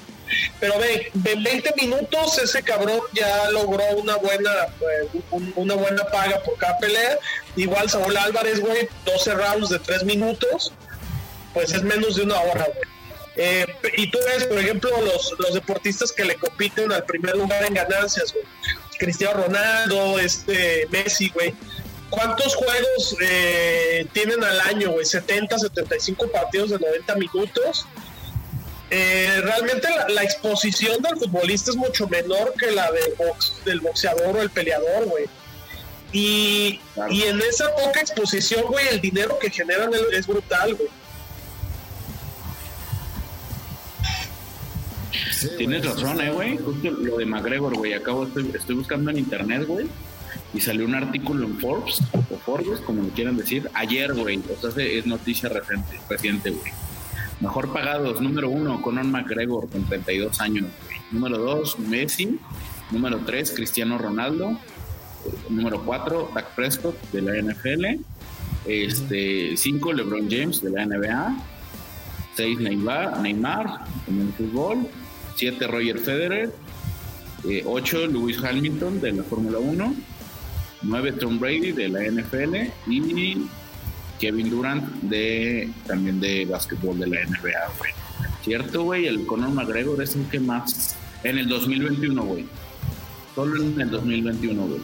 [0.59, 6.03] Pero ve, en 20 minutos ese cabrón ya logró una buena, eh, un- una buena
[6.05, 7.17] paga por cada pelea.
[7.55, 10.73] Igual Saúl Álvarez, güey, 12 rounds de tres minutos,
[11.55, 12.94] pues es menos de una hora, güey.
[13.37, 13.65] Eh,
[13.97, 17.73] y tú ves, por ejemplo, los, los deportistas que le compiten al primer lugar en
[17.73, 18.45] ganancias, güey.
[18.97, 21.53] Cristiano Ronaldo, este Messi, güey.
[22.09, 25.05] ¿Cuántos juegos eh, tienen al año, güey?
[25.05, 27.85] 70, 75 partidos de 90 minutos.
[28.91, 33.79] Eh, realmente la, la exposición del futbolista es mucho menor que la del, box, del
[33.81, 35.25] boxeador o el peleador, güey.
[36.13, 37.11] Y, Claro.
[37.11, 40.87] y en esa poca exposición, güey, el dinero que generan es- es brutal, güey.
[45.57, 46.57] Tienes razón, eh, güey.
[46.57, 47.93] Justo lo de McGregor, güey.
[47.93, 49.87] Acabo, estoy, buscando en internet, güey.
[50.53, 54.39] Y salió un artículo en Forbes, o Forbes, como lo quieran decir, ayer, güey.
[54.55, 56.71] O sea, se- es noticia reciente, reciente, güey.
[57.41, 60.97] Mejor pagados, número uno, Conor McGregor, con 32 años, güey.
[61.11, 62.39] Número dos, Messi.
[62.91, 64.57] Número tres, Cristiano Ronaldo.
[65.49, 67.99] Número cuatro, Dak Prescott, de la NFL.
[68.65, 71.35] Este, cinco, LeBron James, de la NBA.
[72.35, 74.87] 6 Neymar, Neymar en el fútbol,
[75.35, 76.53] 7 Roger Federer,
[77.65, 79.95] 8 Lewis Hamilton de la Fórmula 1,
[80.83, 82.55] 9 Tom Brady de la NFL
[82.87, 83.47] y
[84.19, 87.91] Kevin Durant de también de básquetbol de la NBA, güey.
[88.43, 92.45] Cierto, güey, el Conor McGregor es el que más en el 2021, güey.
[93.33, 94.81] Solo en el 2021, güey.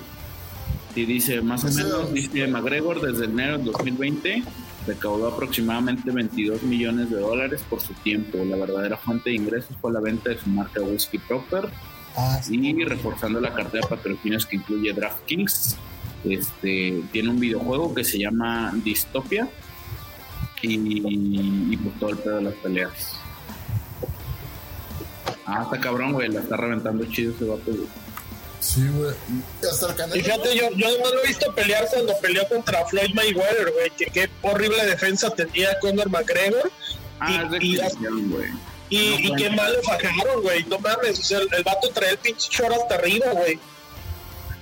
[0.96, 4.44] Y dice, más o Ese- menos, dice McGregor desde enero del 2020
[4.88, 8.38] recaudó aproximadamente 22 millones de dólares por su tiempo.
[8.44, 11.70] La verdadera fuente de ingresos fue la venta de su marca Whiskey Proper
[12.18, 12.60] Ah, sí.
[12.60, 15.78] y reforzando la cartera de patrocinios que incluye DraftKings.
[16.26, 19.48] Este, tiene un videojuego que se llama Dystopia
[20.62, 23.18] y, y pues todo el pedo de las peleas.
[25.46, 27.88] Ah, está cabrón, güey, la está reventando chido ese vato, güey.
[28.62, 29.14] Sí, güey.
[29.62, 30.18] Y Hasta el canal.
[30.18, 33.90] Y fíjate, yo, yo no lo he visto pelear cuando peleó contra Floyd Mayweather, güey.
[33.98, 36.72] Que qué horrible defensa tenía Conor McGregor.
[37.20, 38.50] Ah, es de Y- y- exhibición, güey.
[38.90, 40.64] Y, No y qué mal lo fajaron, güey.
[40.66, 43.60] No mames, o sea, el, el vato trae el pinche short hasta arriba, güey.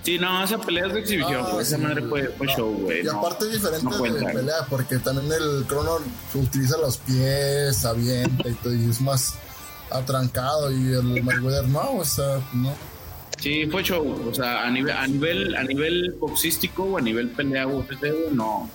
[0.03, 1.57] Sí, no, esa pelea es de exhibición, Ah.
[1.61, 2.55] Esa sí, madre fue, fue no.
[2.55, 3.01] show, güey.
[3.01, 3.19] Y no.
[3.19, 5.97] aparte es diferente no cuenta, de pelea, porque también el crono
[6.35, 9.33] utiliza los pies, avienta y todo, y es más
[9.91, 12.73] atrancado, y el Mayweather no, o sea, no.
[13.41, 14.29] Sí, fue show.
[14.29, 18.69] O sea, a nivel, a nivel, a nivel boxístico o a nivel pelea UFC, no,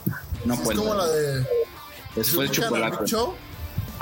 [0.44, 0.82] no es cuenta.
[0.82, 1.46] como la de.
[2.16, 2.96] Es ¿sí chocolate.
[2.98, 3.34] Big Show?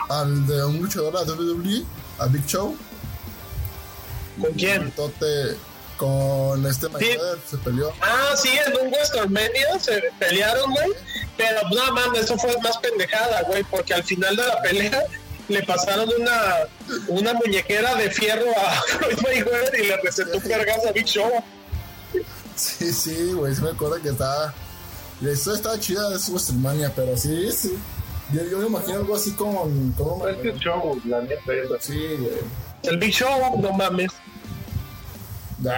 [0.09, 1.85] Al de un luchador de WWE,
[2.19, 2.77] a Big Show.
[4.41, 4.91] ¿Con quién?
[4.93, 5.57] Tote,
[5.97, 7.93] Con este Mayweather se peleó.
[8.01, 10.91] Ah, sí, en un WrestleMania se pelearon, güey.
[11.37, 15.05] Pero no mames, eso fue más pendejada, güey, porque al final de la pelea
[15.49, 16.41] le pasaron una,
[17.09, 21.31] una muñequera de fierro a Floyd Mayweather y le recetó un vergazo a Big Show.
[22.57, 24.55] Sí, sí, güey, sí me acuerdo que estaba.
[25.21, 27.79] Historia estaba chida de su WrestleMania, pero sí, sí.
[28.33, 29.93] Yo, yo me imagino algo así con.
[29.93, 31.77] como Es que show, la neta, eso.
[31.81, 32.39] Sí, güey.
[32.83, 34.11] El Big Show, no mames.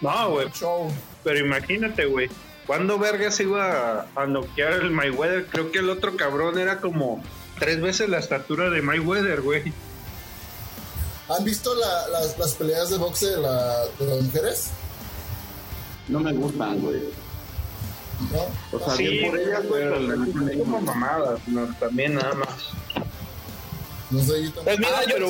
[0.00, 0.50] No, güey.
[0.52, 0.92] Show.
[1.22, 2.28] Pero imagínate, güey.
[2.66, 5.46] ¿Cuándo vergas iba a, a noquear el Mayweather?
[5.46, 7.22] Creo que el otro cabrón era como
[7.64, 9.72] tres veces la estatura de Mayweather, güey.
[11.28, 14.70] ¿Han visto la- las, las peleas de boxe de, la, de las mujeres?
[16.08, 17.00] No me gustan, güey.
[18.30, 18.76] ¿No?
[18.78, 22.48] O sea, Sí, bien por ellas, güey, pero como mamadas, no, también nada más.
[24.10, 24.64] No sé, yo tampoco.
[24.64, 25.28] Pues mira, Ah, yo pero-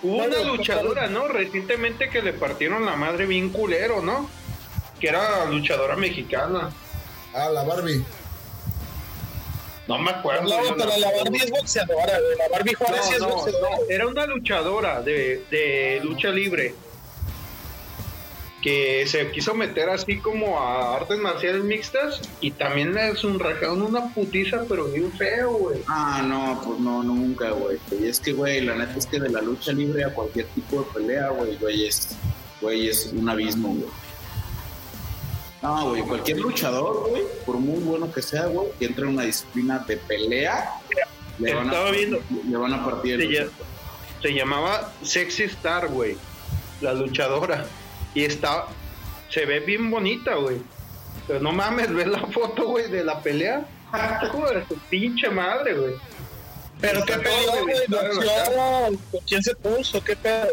[0.00, 1.26] Hubo una luchadora, ¿no?
[1.28, 4.28] Recientemente que le partieron la madre bien culero, ¿no?
[5.00, 6.70] Que era luchadora mexicana.
[7.34, 8.04] Ah, la Barbie.
[9.88, 10.42] No me acuerdo.
[10.48, 12.36] No, pero la Barbie es boxeadora, güey.
[12.38, 13.76] La Barbie Juárez sí es No, boxeadora.
[13.88, 16.74] era una luchadora de, de lucha libre
[18.62, 23.38] que se quiso meter así como a artes marciales mixtas y también le es un
[23.38, 25.80] rajaron una putiza pero bien feo, güey.
[25.86, 27.78] Ah, no, pues no, nunca, güey.
[28.00, 30.80] Y es que, güey, la neta es que de la lucha libre a cualquier tipo
[30.82, 32.08] de pelea, güey, güey, es,
[32.60, 33.88] güey, es un abismo, güey.
[35.62, 39.24] No, güey, cualquier luchador, güey, por muy bueno que sea, güey, que entre en una
[39.24, 40.72] disciplina de pelea,
[41.38, 42.20] le van, a, viendo.
[42.48, 43.50] le van a partir Se,
[44.22, 46.16] se llamaba Sexy Star, güey,
[46.80, 47.66] la luchadora
[48.14, 48.66] y está
[49.30, 50.58] se ve bien bonita, güey.
[51.26, 53.66] Pero no mames, ves la foto, güey, de la pelea.
[54.32, 55.94] Joder, su pinche madre, güey.
[56.80, 57.74] Pero qué pedo, güey.
[57.74, 60.02] reventado, boxeó, ¿Con quién se puso?
[60.02, 60.48] ¿Qué pedo?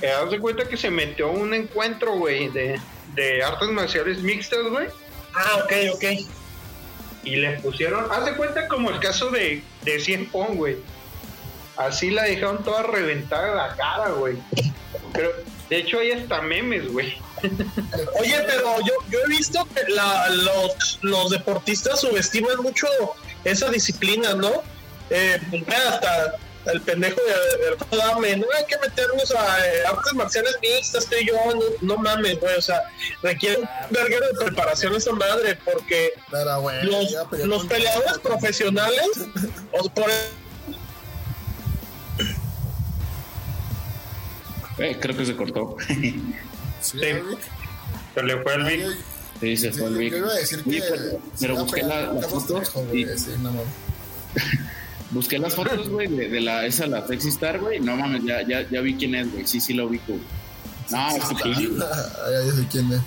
[0.00, 2.80] Eh, haz de cuenta que se metió a un encuentro, güey, de,
[3.16, 4.86] de artes marciales mixtas, güey.
[5.34, 6.04] Ah, ok, ok.
[7.24, 10.76] Y le pusieron, haz de cuenta como el caso de, de Cien Pong, güey.
[11.76, 14.36] Así la dejaron toda reventada la cara, güey.
[15.12, 15.30] Pero,
[15.68, 17.18] de hecho, hay hasta memes, güey.
[18.20, 22.86] Oye, pero yo, yo he visto que la- los, los deportistas subestiman mucho
[23.44, 24.62] esa disciplina, ¿no?
[25.10, 25.38] Eh,
[25.68, 26.36] hasta
[26.72, 27.76] el pendejo de, de
[28.36, 31.62] no hay que meternos a eh, artes marciales mixtas, tú y yo, no,
[31.94, 32.82] no mames, güey, o sea,
[33.22, 36.84] requiere un verguero de preparación esa madre, porque Pero, güey.
[36.84, 39.10] los, ya los peleadores profesionales,
[39.72, 40.10] o por
[44.78, 45.76] Eh, creo que se cortó.
[45.86, 46.22] Sí,
[46.82, 46.98] Sí.
[48.14, 48.80] Se le fue el Vic.
[48.80, 48.90] yo-
[49.40, 50.14] Sí, se fue el yo Vic.
[50.16, 51.18] iba a decir Sí, que.
[51.40, 52.12] pero, busqué la-
[52.92, 53.66] y- sí, no mames.
[55.10, 57.78] Busqué las fotos, güey, de, de la, esa, la Sexy Star, güey.
[57.80, 59.46] No mames, ya, ya, ya vi quién es, güey.
[59.46, 60.04] Sí, sí lo ubico.
[60.08, 60.20] güey.
[60.90, 61.48] No, es que.
[61.82, 63.00] Ah, ya sé quién es.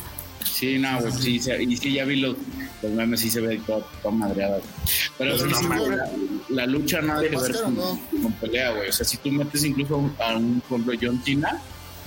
[0.46, 2.36] Sí, no, güey, sí, sí, y sí, ya vi los,
[2.82, 4.58] los memes, sí se ve toda, toda madreada.
[4.60, 4.70] güey.
[5.18, 6.10] Pero Pues sí, no sí, la,
[6.50, 8.90] la lucha nada ¿De que ver con, o con pelea, güey.
[8.90, 11.62] O sea, si tú metes incluso a un, a un por ejemplo, John Cena,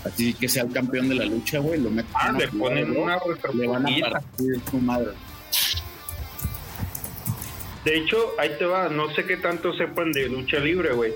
[0.04, 3.18] así que sea el campeón de la lucha, güey, lo metes Ah, le ponen una
[3.54, 5.10] le van a partir su madre.
[7.84, 11.12] De hecho, ahí te va, no sé qué tanto sepan de lucha libre, güey.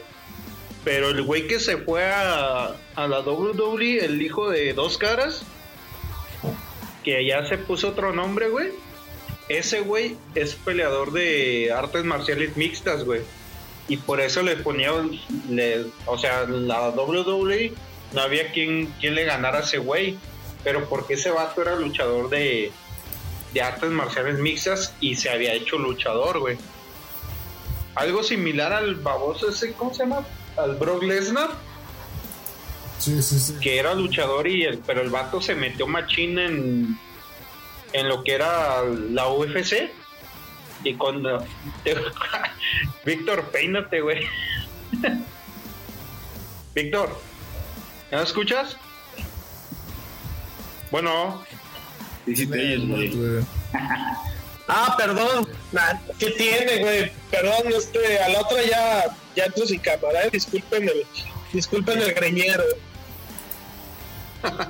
[0.84, 5.44] Pero el güey que se fue a, a la WWE, el hijo de dos caras,
[7.04, 8.70] que ya se puso otro nombre, güey.
[9.48, 13.20] Ese güey es peleador de artes marciales mixtas, güey.
[13.88, 14.90] Y por eso le ponía,
[15.48, 17.72] le- o sea, la WWE
[18.12, 20.18] no había quien, quien le ganara a ese güey.
[20.64, 22.72] Pero porque ese vato era luchador de,
[23.56, 26.58] de artes marciales mixtas y se había hecho luchador, güey.
[27.94, 30.26] Algo similar al baboso ese, ¿cómo se llama?
[30.58, 31.48] Al Brock Lesnar,
[32.98, 33.54] Sí, sí, sí.
[33.62, 36.98] que era luchador y el, pero el vato se metió machín en,
[37.94, 39.90] en lo que era la UFC.
[40.84, 41.42] Y cuando
[43.06, 44.20] Víctor, peínate, güey.
[46.74, 47.18] Víctor,
[48.10, 48.76] ¿me escuchas?
[50.90, 51.42] Bueno,
[52.26, 53.10] Sí, sí, te oyes, güey.
[53.10, 53.44] güey.
[54.68, 55.48] Ah, perdón.
[55.70, 57.12] Nah, ¿Qué tiene, güey?
[57.30, 59.04] Perdón, este, a la otra ya,
[59.36, 60.30] ya entro sin cámara, eh.
[60.32, 61.06] Disculpen el,
[61.52, 62.64] disculpen el greñero.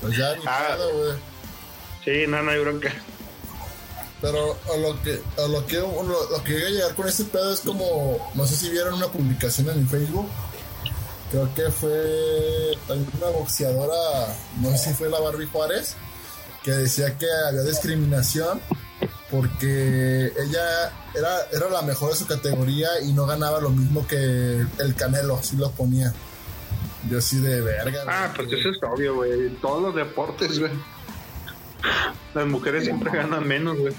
[0.00, 0.68] Pues ya ni Ah.
[0.76, 1.12] pedo, güey.
[2.04, 2.94] sí, no, no hay bronca.
[4.20, 7.24] Pero a lo que a lo que lo, lo que iba a llegar con este
[7.24, 10.28] pedo es como no sé si vieron una publicación en mi Facebook
[11.30, 15.96] creo que fue también una boxeadora no sé si fue la Barbie Juárez
[16.66, 18.60] que decía que había discriminación
[19.30, 24.66] porque ella era era la mejor de su categoría y no ganaba lo mismo que
[24.80, 26.12] el Canelo así lo ponía
[27.08, 28.02] Yo así de verga.
[28.08, 29.30] Ah, pues eso es obvio, güey.
[29.46, 30.72] En todos los deportes, güey.
[32.34, 33.94] Las mujeres siempre ganan menos, güey.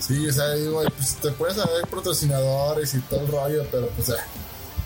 [0.00, 4.08] Sí, o sea, digo, pues te puedes haber patrocinadores y todo el rollo, pero pues
[4.08, 4.14] eh,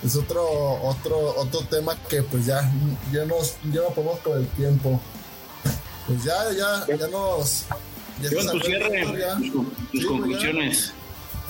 [0.05, 0.45] es otro,
[0.83, 2.71] otro, otro tema que pues ya,
[3.11, 5.01] ya nos, ya no podemos con el tiempo.
[6.11, 7.65] Pues ya, ya, ya nos.
[8.21, 10.09] Ya Iván, se tu cierre, tus, con- tus Sí, pues, ya.
[10.09, 10.93] conclusiones.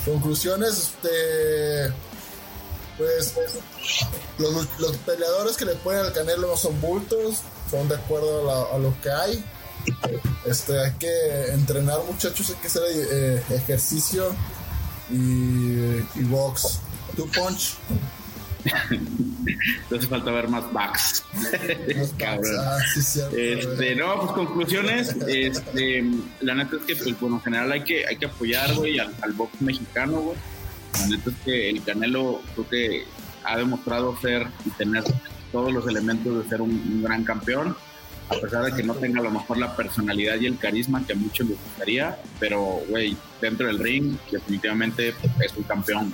[0.05, 1.93] Conclusiones, este.
[2.97, 3.33] Pues
[4.37, 7.37] los, los peleadores que le ponen al Canelo no son bultos,
[7.71, 9.43] son de acuerdo a, la- a lo que hay.
[10.45, 14.35] Este, hay que entrenar muchachos, hay que hacer eh, ejercicio
[15.09, 16.79] y, y box.
[17.15, 17.73] Tu punch.
[19.95, 21.23] Hace falta ver más backs.
[22.17, 22.55] Cabrón.
[22.59, 25.15] Ah, sí, cierto, Este, no, pues conclusiones.
[25.27, 26.03] Este,
[26.41, 29.13] la neta es que, pues, bueno, en general hay que, hay que apoyar, güey, al,
[29.21, 30.37] al box mexicano, güey.
[30.99, 33.03] La neta es que el Canelo creo que
[33.43, 35.03] ha demostrado ser y tener
[35.51, 37.75] todos los elementos de ser un, un gran campeón,
[38.29, 41.13] a pesar de que no tenga a lo mejor la personalidad y el carisma que
[41.13, 46.13] a muchos les gustaría, pero, güey, dentro del ring, definitivamente es un campeón.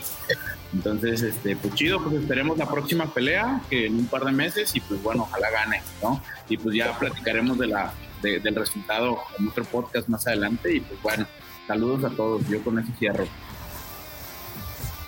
[0.74, 4.76] Entonces, este, pues chido, pues esperemos la próxima pelea, que en un par de meses,
[4.76, 6.22] y pues bueno, ojalá gane, ¿no?
[6.50, 10.80] Y pues ya platicaremos de la, de- del resultado en otro podcast más adelante, y
[10.82, 11.26] pues bueno,
[11.68, 13.26] saludos a todos, yo con eso cierro.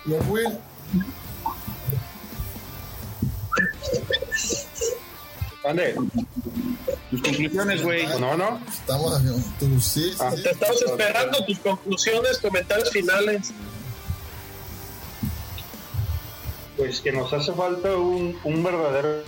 [0.05, 0.57] Will,
[5.63, 5.93] ¿Dónde?
[7.11, 8.07] Tus conclusiones, güey.
[8.19, 8.61] No, no.
[8.71, 9.39] estamos haciendo.
[9.59, 10.41] Tú sí, sí, Ah, sí.
[10.43, 13.51] Te estamos esperando tus conclusiones, comentarios finales.
[16.79, 19.23] Pues que nos hace falta un, un verdadero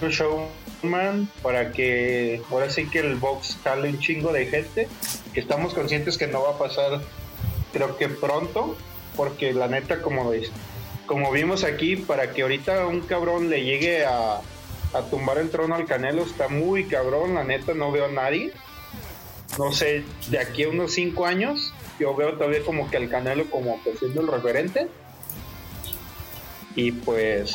[0.00, 4.88] showman para que ahora sí que el box jale un chingo de gente.
[5.34, 7.00] Que estamos conscientes que no va a pasar,
[7.72, 8.76] creo que pronto,
[9.16, 10.50] porque la neta, como, es-
[11.06, 14.36] como vimos aquí, para que ahorita un cabrón le llegue a,
[14.94, 17.34] a tumbar el trono al Canelo, está muy cabrón.
[17.34, 18.52] La neta, no veo a nadie.
[19.58, 23.44] No sé, de aquí a unos cinco años, yo veo todavía como que al Canelo
[23.50, 24.88] como que siendo el referente.
[26.78, 27.50] Y pues,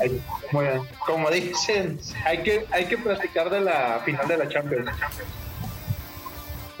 [0.00, 0.20] hay-
[0.50, 4.90] como, como dicen, hay que, hay que platicar de la final de la Champions.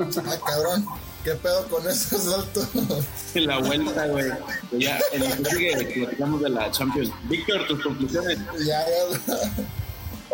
[0.00, 0.84] Ah, cabrón.
[1.22, 2.60] ¿Qué pedo con ese salto?
[3.34, 4.30] La vuelta, güey.
[4.70, 7.10] Pues Ya, en el que platicamos de la Champions.
[7.24, 8.38] Víctor, tus conclusiones.
[8.66, 9.50] ya, ya.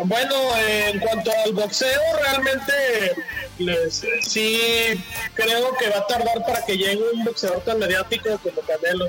[0.04, 2.72] Bueno, en cuanto al boxeo, realmente
[3.58, 4.58] les, sí
[5.34, 9.06] creo que va a tardar para que llegue un boxeador tan mediático como Canelo.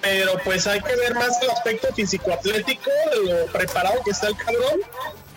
[0.00, 2.90] Pero pues hay que ver más el aspecto físico-atlético,
[3.24, 4.80] lo preparado que está el cabrón,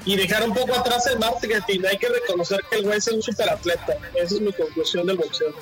[0.06, 1.82] y dejar un poco atrás el marketing.
[1.90, 3.98] Hay que reconocer que el güey es un superatleta.
[4.16, 5.54] Esa es mi conclusión del boxeo.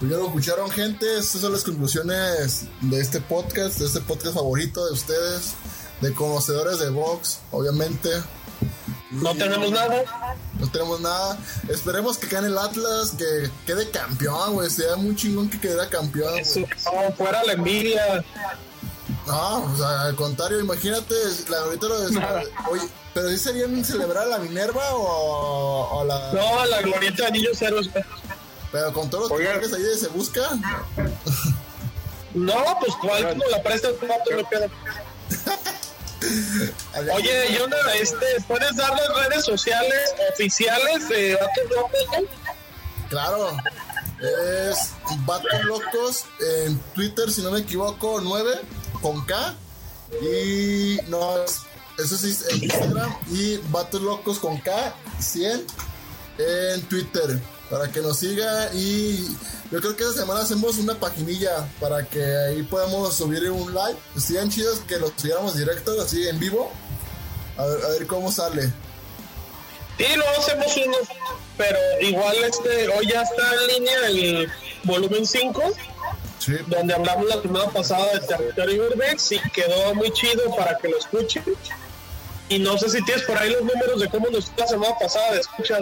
[0.00, 1.18] Pues ya lo escucharon, gente.
[1.18, 5.54] Estas son las conclusiones de este podcast, de este podcast favorito de ustedes,
[6.00, 8.10] de conocedores de box, obviamente.
[9.14, 10.04] No tenemos nada.
[10.58, 11.38] No tenemos nada.
[11.68, 14.70] Esperemos que gane el Atlas, que quede campeón, güey.
[14.70, 16.30] Sería muy chingón que quedara campeón.
[16.30, 16.42] güey.
[16.42, 18.24] Eso, no, fuera la envidia.
[19.26, 21.14] No, o sea, al contrario, imagínate,
[21.48, 22.18] la, ahorita lo de...
[22.70, 22.82] Oye,
[23.14, 26.32] pero ¿sí serían celebrar a la Minerva o, o la...
[26.32, 27.40] No, la glorieta de
[27.70, 27.90] güey.
[28.70, 30.42] Pero con todos los que ahí se busca.
[32.34, 34.68] No, pues cuál como la presta el plato no queda.
[37.14, 42.30] Oye, Yona, este, ¿puedes dar las redes sociales oficiales de Vatos Locos?
[43.08, 43.56] Claro.
[44.20, 44.90] Es
[45.26, 48.60] Vatos Locos en Twitter, si no me equivoco, 9
[49.02, 49.54] con K.
[50.22, 51.60] Y no, es-
[51.98, 53.14] eso sí en Instagram.
[53.30, 55.66] Y Vatos Locos con K, 100
[56.38, 57.38] en Twitter.
[57.74, 58.70] Para que nos siga.
[58.72, 59.26] Y
[59.72, 63.96] yo creo que esta semana hacemos una paginilla para que ahí podamos subir un live.
[64.16, 66.70] Serían chidos que lo siguiéramos directo, así en vivo.
[67.58, 68.72] A ver, a ver cómo sale.
[69.98, 70.96] Sí, luego hacemos uno,
[71.56, 74.52] pero igual este, hoy ya está en línea el
[74.84, 75.60] volumen 5,
[76.38, 76.52] Sí.
[76.68, 80.98] donde hablamos la semana pasada de territorio urbex y quedó muy chido para que lo
[80.98, 81.42] escuchen.
[82.48, 84.94] Y no sé si tienes por ahí los números de cómo nos fue la semana
[85.00, 85.80] pasada de escuchas.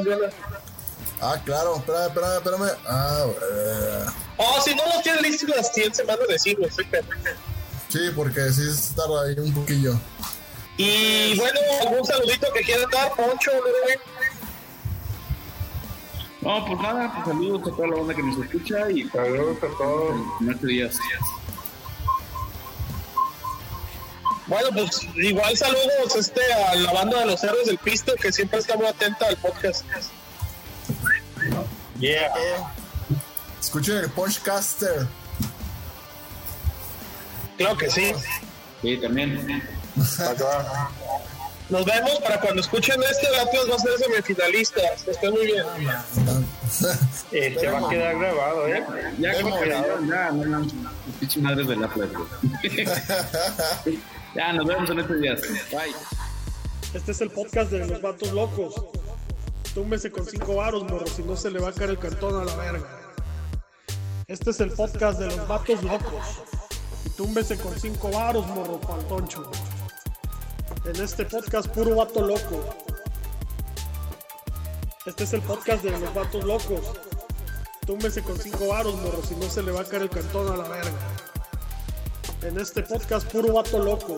[1.25, 1.77] Ah, claro.
[1.77, 2.71] Espérame, espérame, espérame.
[2.87, 4.07] Ah, eh,
[4.39, 7.07] Oh, si no los tienes listos las 100 semanas de siglo, sí, pero-
[7.89, 9.95] Sí, porque sí se tarda ahí un poquillo.
[10.79, 13.51] Y bueno, algún saludito que quieran dar, Poncho?
[16.41, 19.79] No, pues nada, pues saludos a toda la banda que nos escucha y Saludos a
[19.79, 20.15] todos.
[20.41, 20.91] en este día.
[24.49, 28.59] Bueno, pues igual saludos este, a la banda de los héroes del pisto que siempre
[28.59, 29.85] está muy atenta al podcast.
[32.03, 32.33] Yeah.
[33.61, 35.07] Escuchen el Punchcaster.
[37.57, 38.13] Claro que sí.
[38.83, 39.63] Sí, también.
[41.71, 44.81] Nos vemos para cuando escuchen este, el Atlas va a ser semifinalista.
[45.07, 45.65] Estén muy bien.
[47.31, 48.85] Este va a quedar grabado, ¿eh?
[49.19, 49.69] Ya, que
[50.09, 50.69] ya, no, no,
[51.21, 52.09] pinche madres del Atlas.
[54.35, 55.41] Ya, nos vemos en estos días.
[55.71, 55.95] Bye.
[56.95, 58.75] Este es el podcast de los vatos locos.
[59.75, 62.45] Túmbese con cinco varos, morro, si no se le va a caer el cantón a
[62.45, 62.87] la verga.
[64.27, 66.43] Este es el podcast de los vatos locos.
[67.07, 69.51] Y túmbese con cinco varos, morro, pa'l toncho.
[70.85, 72.63] En este podcast, puro vato loco.
[75.07, 76.81] Este es el podcast de los vatos locos.
[77.87, 80.57] Túmbese con cinco varos, morro, si no se le va a caer el cantón a
[80.59, 80.93] la verga.
[82.43, 84.17] En este podcast, puro vato loco.